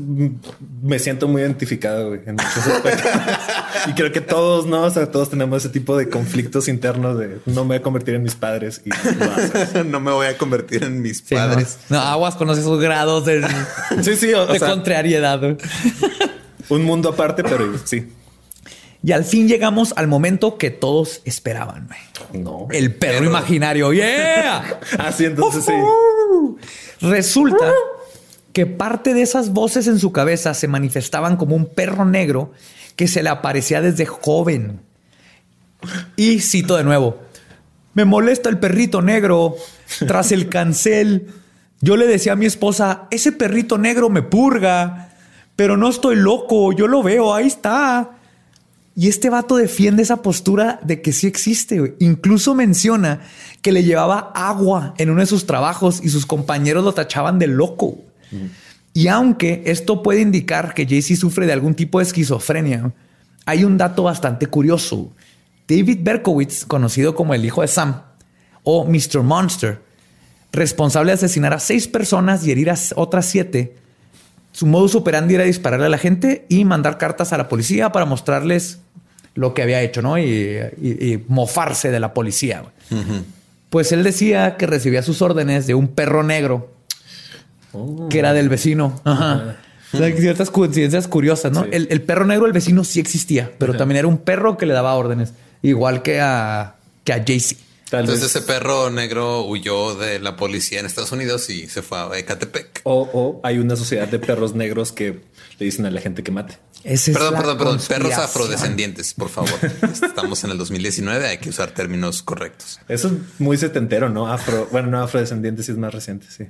[0.81, 3.11] me siento muy identificado güey, en muchos aspectos.
[3.87, 7.39] y creo que todos, no, o sea, todos tenemos ese tipo de conflictos internos de
[7.45, 8.89] no me voy a convertir en mis padres y
[9.85, 11.77] no me voy a convertir en mis Sí, padres.
[11.89, 13.45] No, No, aguas con esos grados de,
[14.01, 15.39] Sí, sí, o, sea, contrariedad.
[15.39, 15.57] güey.
[16.69, 18.11] un mundo aparte, pero sí.
[19.03, 21.87] Y al fin llegamos al momento que todos esperaban.
[21.87, 22.43] güey.
[22.43, 22.67] No.
[22.71, 23.91] El perro, imaginario.
[23.93, 24.79] ¡Yeah!
[24.99, 25.73] Así entonces sí.
[27.01, 27.71] Resulta
[28.53, 32.51] que parte de esas voces en su cabeza se manifestaban como un perro negro
[32.95, 34.81] que se le aparecía desde joven.
[36.15, 37.19] Y cito de nuevo,
[37.93, 39.55] me molesta el perrito negro
[40.07, 41.27] tras el cancel.
[41.81, 45.09] Yo le decía a mi esposa, ese perrito negro me purga,
[45.55, 48.11] pero no estoy loco, yo lo veo, ahí está.
[48.95, 51.95] Y este vato defiende esa postura de que sí existe.
[51.99, 53.21] Incluso menciona
[53.61, 57.47] que le llevaba agua en uno de sus trabajos y sus compañeros lo tachaban de
[57.47, 57.97] loco.
[58.93, 62.91] Y aunque esto puede indicar que Jay-Z sufre de algún tipo de esquizofrenia,
[63.45, 65.11] hay un dato bastante curioso.
[65.67, 68.01] David Berkowitz, conocido como el hijo de Sam
[68.63, 69.21] o Mr.
[69.23, 69.79] Monster,
[70.51, 73.75] responsable de asesinar a seis personas y herir a otras siete,
[74.51, 78.05] su modus operandi era dispararle a la gente y mandar cartas a la policía para
[78.05, 78.79] mostrarles
[79.33, 80.17] lo que había hecho, ¿no?
[80.17, 80.23] Y,
[80.81, 82.63] y- y mofarse de la policía.
[83.69, 86.69] Pues él decía que recibía sus órdenes de un perro negro
[88.09, 88.99] que era del vecino.
[89.03, 89.57] Ajá.
[89.93, 91.63] O sea, ciertas coincidencias curiosas, ¿no?
[91.63, 91.69] Sí.
[91.73, 94.73] El, el perro negro del vecino sí existía, pero también era un perro que le
[94.73, 97.61] daba órdenes, igual que a, que a Jay-Z.
[97.89, 98.35] Tal Entonces vez.
[98.37, 102.81] ese perro negro huyó de la policía en Estados Unidos y se fue a Ecatepec.
[102.83, 105.23] O, o hay una sociedad de perros negros que
[105.59, 106.57] le dicen a la gente que mate.
[106.85, 107.79] Esa es Perdón, perdón, perdón.
[107.85, 109.51] Perros afrodescendientes, por favor.
[110.01, 112.79] Estamos en el 2019, hay que usar términos correctos.
[112.87, 114.31] Eso es muy setentero, ¿no?
[114.31, 116.45] Afro, bueno, no afrodescendiente, sí es más reciente, sí.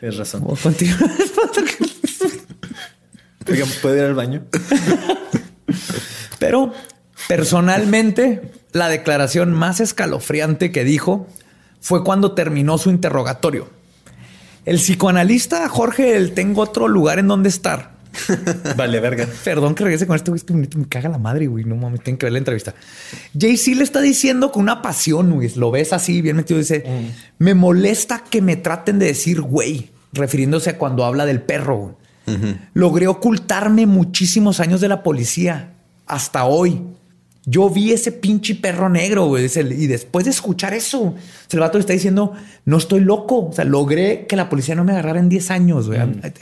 [0.00, 0.44] Tienes razón.
[3.48, 4.42] Oigan, ¿puedo ir al baño?
[6.38, 6.72] Pero
[7.26, 11.26] personalmente, la declaración más escalofriante que dijo
[11.80, 13.68] fue cuando terminó su interrogatorio.
[14.64, 17.97] El psicoanalista Jorge, el tengo otro lugar en donde estar.
[18.76, 19.26] Vale, verga.
[19.44, 21.64] Perdón que regrese con este güey, es que me, me caga la madre, güey.
[21.64, 22.74] No mames, tienen que ver la entrevista.
[23.38, 25.50] Jay-Z le está diciendo con una pasión, güey.
[25.56, 26.58] Lo ves así, bien metido.
[26.58, 26.84] Dice:
[27.38, 31.96] Me molesta que me traten de decir güey, refiriéndose a cuando habla del perro.
[32.74, 35.72] Logré ocultarme muchísimos años de la policía
[36.06, 36.82] hasta hoy.
[37.50, 39.46] Yo vi ese pinche perro negro, güey.
[39.46, 41.14] Y después de escuchar eso,
[41.50, 42.32] el vato le está diciendo,
[42.66, 43.46] no estoy loco.
[43.48, 46.00] O sea, logré que la policía no me agarrara en 10 años, güey.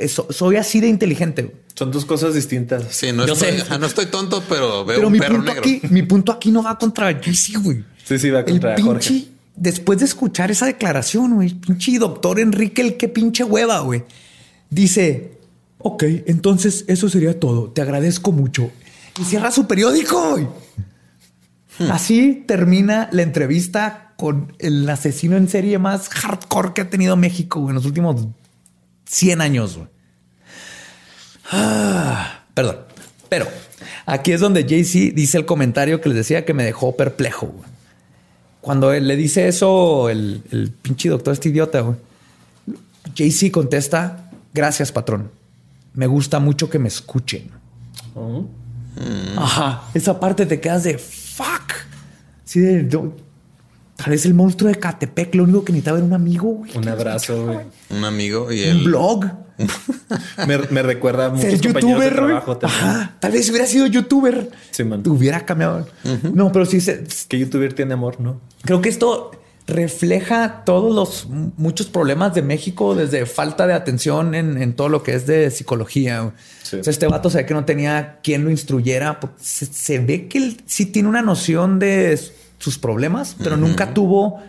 [0.09, 1.43] So- soy así de inteligente.
[1.43, 1.55] güey.
[1.75, 2.85] Son dos cosas distintas.
[2.91, 3.63] Sí, no Yo estoy, sé.
[3.63, 5.61] ajá, no estoy tonto, pero veo Pero un mi perro punto, negro.
[5.61, 7.85] aquí, mi punto aquí no va contra Jesse, güey.
[8.05, 9.09] Sí, sí, va contra el Jorge.
[9.09, 14.03] pinche, después de escuchar esa declaración, güey, pinche doctor Enrique, el qué pinche hueva, güey.
[14.71, 15.33] Dice,
[15.79, 17.71] ok, entonces eso sería todo.
[17.71, 18.71] Te agradezco mucho.
[19.21, 20.31] Y cierra su periódico.
[20.33, 20.47] güey.
[21.91, 27.69] Así termina la entrevista con el asesino en serie más hardcore que ha tenido México
[27.69, 28.27] en los últimos
[29.07, 29.79] 100 años.
[31.51, 32.79] Ah, perdón.
[33.29, 33.47] Pero
[34.07, 37.49] aquí es donde Jay-Z dice el comentario que les decía que me dejó perplejo.
[37.49, 37.69] güey.
[38.61, 41.85] Cuando él le dice eso, el, el pinche doctor, este idiota,
[43.15, 45.31] Jay-Z contesta: Gracias, patrón.
[45.95, 47.51] Me gusta mucho que me escuchen.
[48.15, 48.47] Oh.
[49.37, 49.85] Ajá.
[49.95, 50.99] Esa parte te quedas de
[51.37, 51.73] fuck.
[52.45, 53.13] Sí, de, no,
[53.97, 56.77] tal vez el monstruo de Catepec, lo único que necesitaba era un amigo, güey.
[56.77, 57.59] Un abrazo, güey.
[57.91, 59.25] Un amigo y Un el blog.
[60.47, 62.27] Me, me recuerda a muchos Ser compañeros de youtuber, güey.
[62.29, 62.81] trabajo también.
[62.83, 63.17] Ajá.
[63.21, 64.51] Tal vez si hubiera sido youtuber.
[64.71, 65.03] Sí, man.
[65.03, 65.89] te hubiera cambiado.
[66.35, 68.39] No, pero sí se, Que youtuber tiene amor, ¿no?
[68.63, 69.31] Creo que esto
[69.67, 75.03] refleja todos los muchos problemas de México, desde falta de atención en, en todo lo
[75.03, 76.21] que es de psicología.
[76.21, 76.35] güey.
[76.63, 76.77] Sí.
[76.77, 79.19] O sea, este vato se ve que no tenía quien lo instruyera.
[79.41, 82.19] se ve que él sí tiene una noción de
[82.59, 84.41] sus problemas, pero nunca tuvo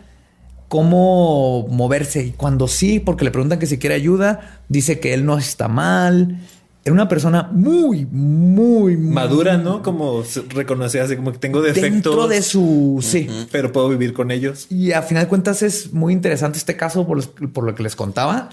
[0.68, 2.24] cómo moverse.
[2.24, 5.68] Y cuando sí, porque le preguntan que si quiere ayuda, dice que él no está
[5.68, 6.39] mal.
[6.88, 9.84] Era una persona muy, muy Madura, ¿no?
[9.84, 11.92] Como reconocía así como que tengo defectos.
[11.92, 13.28] dentro de su sí.
[13.52, 14.68] Pero puedo vivir con ellos.
[14.70, 17.84] Y a final de cuentas es muy interesante este caso por, los- por lo que
[17.84, 18.48] les contaba.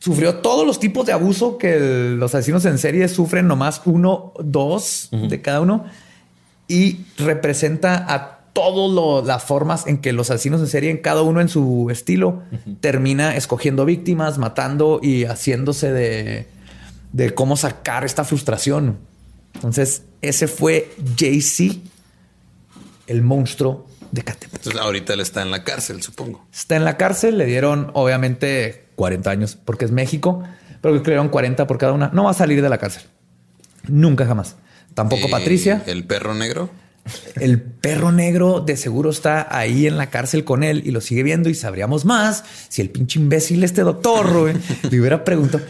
[0.00, 4.32] Sufrió todos los tipos de abuso que el- los asesinos en serie sufren, nomás uno,
[4.42, 5.84] dos de cada uno.
[6.66, 11.40] Y representa a todas las formas en que los asesinos en serie, en cada uno
[11.40, 12.42] en su estilo,
[12.80, 16.46] termina escogiendo víctimas, matando y haciéndose de,
[17.14, 18.98] de cómo sacar esta frustración.
[19.54, 21.78] Entonces, ese fue Jay-Z,
[23.06, 24.56] el monstruo de Catepec.
[24.56, 26.44] Entonces, ahorita él está en la cárcel, supongo.
[26.52, 30.42] Está en la cárcel, le dieron obviamente 40 años porque es México,
[30.80, 32.10] pero que le dieron 40 por cada una.
[32.12, 33.04] No va a salir de la cárcel.
[33.86, 34.56] Nunca jamás.
[34.94, 35.84] Tampoco Patricia.
[35.86, 36.68] El perro negro.
[37.36, 41.22] El perro negro de seguro está ahí en la cárcel con él y lo sigue
[41.22, 44.56] viendo y sabríamos más si el pinche imbécil este doctor güey,
[44.90, 45.62] le hubiera preguntado.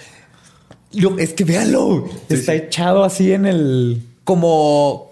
[0.97, 5.11] Lo- es que véanlo, está echado así en el como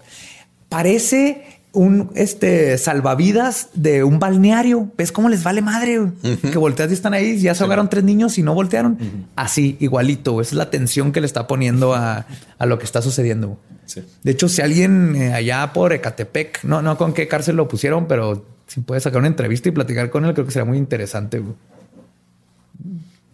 [0.69, 4.91] parece un este salvavidas de un balneario.
[4.97, 5.99] ¿Ves cómo les vale madre?
[6.41, 8.97] Que volteas y están ahí, ya se ahogaron tres niños y no voltearon.
[9.35, 10.39] Así, igualito.
[10.41, 12.25] es la tensión que le está poniendo a,
[12.59, 13.57] a lo que está sucediendo.
[13.85, 14.01] Sí.
[14.23, 18.07] De hecho, si alguien eh, allá por Ecatepec, no, no con qué cárcel lo pusieron,
[18.07, 21.41] pero si puede sacar una entrevista y platicar con él, creo que sería muy interesante.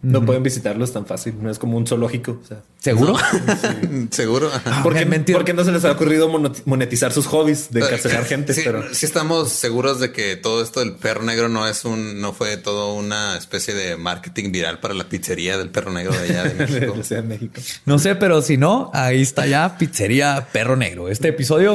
[0.02, 1.34] No pueden visitarlos tan fácil.
[1.42, 2.40] No es como un zoológico.
[2.42, 3.16] O sea, ¿Seguro?
[4.10, 4.50] Seguro.
[4.52, 4.82] Ajá.
[4.82, 5.40] ¿por, qué, me entiendo.
[5.40, 6.30] por qué no se les ha ocurrido
[6.64, 8.54] monetizar sus hobbies de encarcelar gente?
[8.54, 12.20] Sí, pero sí estamos seguros de que todo esto del perro negro no es un,
[12.20, 16.20] no fue todo una especie de marketing viral para la pizzería del perro negro de
[16.20, 16.66] allá de
[17.10, 17.60] de México.
[17.84, 21.08] No sé, pero si no, ahí está ya Pizzería Perro Negro.
[21.08, 21.74] Este episodio.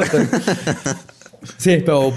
[1.57, 2.13] sí, pero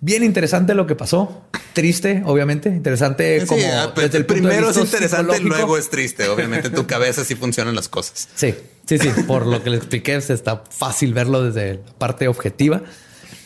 [0.00, 1.42] bien interesante lo que pasó.
[1.72, 2.68] Triste, obviamente.
[2.68, 6.28] Interesante como Sí, ah, pero desde el punto de primero es interesante, luego es triste.
[6.28, 8.28] Obviamente en tu cabeza sí funcionan las cosas.
[8.36, 8.54] Sí,
[8.86, 9.10] sí, sí.
[9.26, 12.82] Por lo que le expliqué, se está fácil verlo desde la parte objetiva.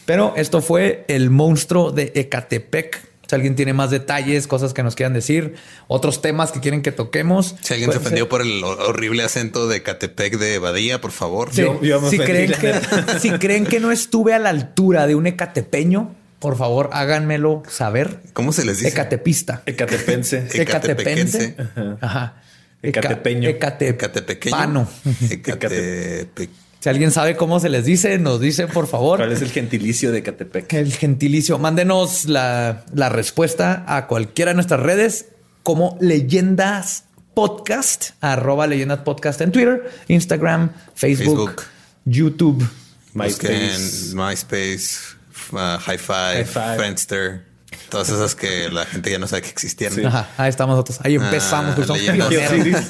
[0.07, 3.11] Pero esto fue el monstruo de Ecatepec.
[3.29, 5.55] Si alguien tiene más detalles, cosas que nos quieran decir,
[5.89, 7.55] otros temas que quieren que toquemos.
[7.63, 11.13] Si alguien se ofendió ser- por el ho- horrible acento de Catepec de Badía, por
[11.13, 11.49] favor.
[11.51, 14.51] Sí, Yo- yo me si, ofendí, creen que, si creen que no estuve a la
[14.51, 18.21] altura de un ecatepeño, por favor háganmelo saber.
[18.33, 18.89] ¿Cómo se les dice?
[18.89, 19.63] Ecatepista.
[19.65, 20.49] Ecatepense.
[20.53, 21.57] Ecatepequense.
[22.01, 22.43] Ajá.
[22.83, 23.49] Ecatepeño.
[23.49, 24.57] Ecatepequeño.
[24.57, 24.89] Ecatepano.
[25.31, 26.51] Ecatepec.
[26.81, 29.21] Si alguien sabe cómo se les dice, nos dice por favor.
[29.21, 30.73] ¿Cuál es el gentilicio de Ecatepec?
[30.73, 31.61] El gentilicio.
[31.61, 35.27] Mándenos la, la respuesta a cualquiera de nuestras redes
[35.63, 41.63] como leyendas podcast, arroba leyendas podcast en Twitter, Instagram, Facebook, Facebook.
[42.05, 42.69] YouTube.
[43.15, 44.15] Busquen MySpace.
[44.17, 45.12] MySpace,
[45.53, 46.77] uh, High Five, High Five.
[46.77, 47.53] Friendster.
[47.89, 50.05] Todas esas que la gente ya no sabe que existieron.
[50.07, 50.99] Ajá, ahí estamos nosotros.
[51.03, 51.73] Ahí empezamos.
[51.73, 52.85] Ah, pues somos, pioneros.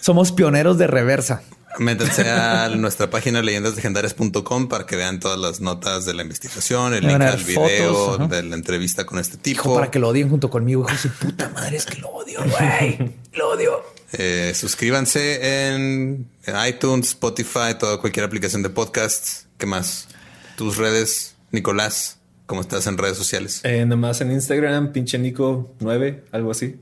[0.00, 1.42] somos pioneros de reversa.
[1.78, 7.06] Métanse a nuestra página leyendaslegendarias.com para que vean todas las notas de la investigación, el
[7.06, 9.74] link al video fotos, de la entrevista con este Hijo, tipo.
[9.74, 10.86] para que lo odien junto conmigo.
[10.88, 13.14] Hijo su puta madre, es que lo odio, güey.
[13.34, 13.84] Lo odio.
[14.12, 16.26] Eh, suscríbanse en
[16.66, 19.46] iTunes, Spotify, toda cualquier aplicación de podcasts.
[19.58, 20.08] ¿Qué más?
[20.56, 23.60] Tus redes, Nicolás, ¿cómo estás en redes sociales?
[23.64, 26.76] Eh, nomás en Instagram, pinche Nico 9, algo así.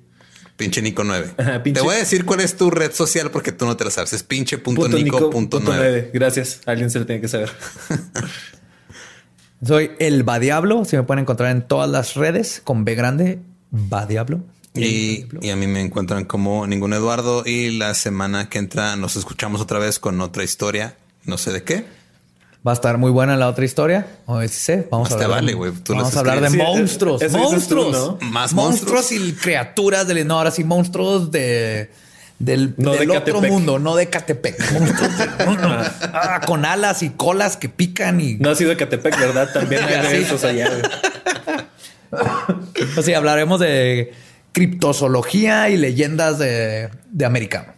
[0.57, 1.33] Pinche Nico 9.
[1.37, 3.85] Ajá, pinche- Te voy a decir cuál es tu red social porque tú no te
[3.85, 4.13] la sabes.
[4.13, 5.91] Es pinche punto Punto Nico Nico punto punto 9.
[5.91, 6.11] 9.
[6.15, 6.61] Gracias.
[6.67, 7.51] Alguien se lo tiene que saber.
[9.67, 10.85] Soy el Badiablo.
[10.85, 13.41] Se me pueden encontrar en todas las redes con B grande.
[13.71, 14.43] Badiablo.
[14.75, 17.43] Y, y a mí me encuentran como ningún Eduardo.
[17.47, 20.97] Y la semana que entra nos escuchamos otra vez con otra historia.
[21.25, 21.85] No sé de qué.
[22.67, 24.07] Va a estar muy buena la otra historia.
[24.27, 24.89] O si sé.
[24.91, 25.73] Vamos Más a hablar, vale.
[25.83, 26.51] Tú vamos a hablar de.
[26.51, 27.21] Sí, monstruos.
[27.21, 27.93] tú, monstruos.
[27.93, 28.19] ¿no?
[28.31, 31.91] Más monstruos y criaturas del no, ahora sí, monstruos de
[32.39, 33.51] del, No del de otro Catepec.
[33.53, 34.73] mundo, no de Catepec.
[34.73, 35.25] Monstruos de-
[36.15, 39.51] Ah, con alas y colas que pican y No ha sido Ecatepec, ¿verdad?
[39.53, 40.71] También hay de esos allá.
[42.97, 44.13] o sea, hablaremos de
[44.53, 47.75] criptozoología y leyendas de, de América.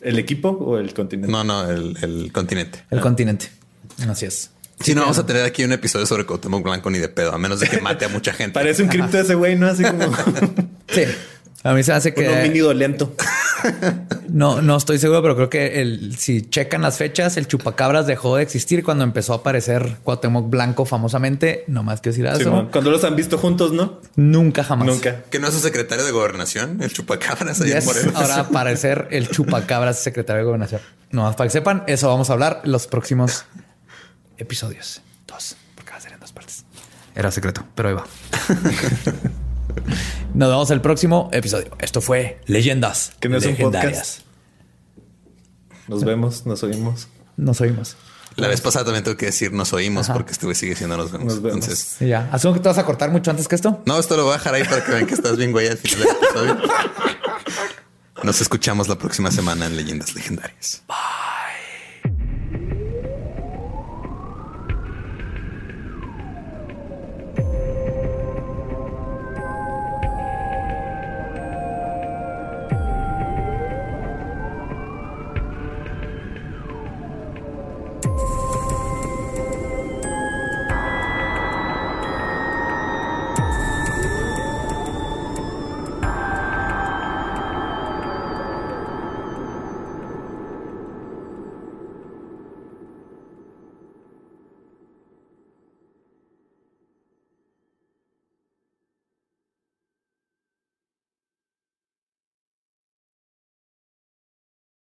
[0.00, 1.30] ¿El equipo o el continente?
[1.30, 2.80] No, no, el, el continente.
[2.90, 3.48] el continente.
[4.08, 4.50] Así es.
[4.80, 7.38] Si no, vamos a tener aquí un episodio sobre Cuauhtémoc Blanco ni de pedo, a
[7.38, 8.54] menos de que mate a mucha gente.
[8.54, 9.66] Parece un cripto ese güey, ¿no?
[9.68, 10.04] Así como
[10.88, 11.04] Sí.
[11.62, 13.14] A mí se hace un que homínido lento.
[14.28, 18.36] No, no estoy seguro, pero creo que el, si checan las fechas, el chupacabras dejó
[18.36, 21.64] de existir cuando empezó a aparecer Cuauhtémoc Blanco famosamente.
[21.66, 22.38] No más que decir eso.
[22.38, 22.68] Simón.
[22.72, 24.00] Cuando los han visto juntos, ¿no?
[24.16, 24.86] Nunca jamás.
[24.86, 25.24] Nunca.
[25.30, 28.14] Que no es su secretario de gobernación, el chupacabras ahí en Yes, Morelos.
[28.14, 30.80] ahora aparecer el chupacabras secretario de gobernación.
[31.10, 33.44] No más para que sepan, eso vamos a hablar en los próximos
[34.40, 35.02] episodios.
[35.26, 36.64] Dos, porque va a ser en dos partes.
[37.14, 38.04] Era secreto, pero ahí va.
[40.34, 41.76] Nos vemos el próximo episodio.
[41.78, 44.22] Esto fue Leyendas Que no es un Legendarias.
[45.88, 47.08] Nos vemos, nos oímos.
[47.36, 47.96] Nos oímos.
[48.36, 50.14] La vez pasada también tuve que decir nos oímos Ajá.
[50.14, 51.34] porque estuve sigue siendo nos vemos.
[51.34, 51.64] Nos vemos.
[51.66, 52.28] Entonces, Y ya.
[52.32, 53.82] Asumo que te vas a cortar mucho antes que esto.
[53.86, 55.78] no, esto lo voy a dejar ahí para que vean que estás bien güey al
[55.78, 56.58] final del episodio.
[58.22, 60.82] Nos escuchamos la próxima semana en Leyendas Legendarias.
[60.86, 60.96] Bye.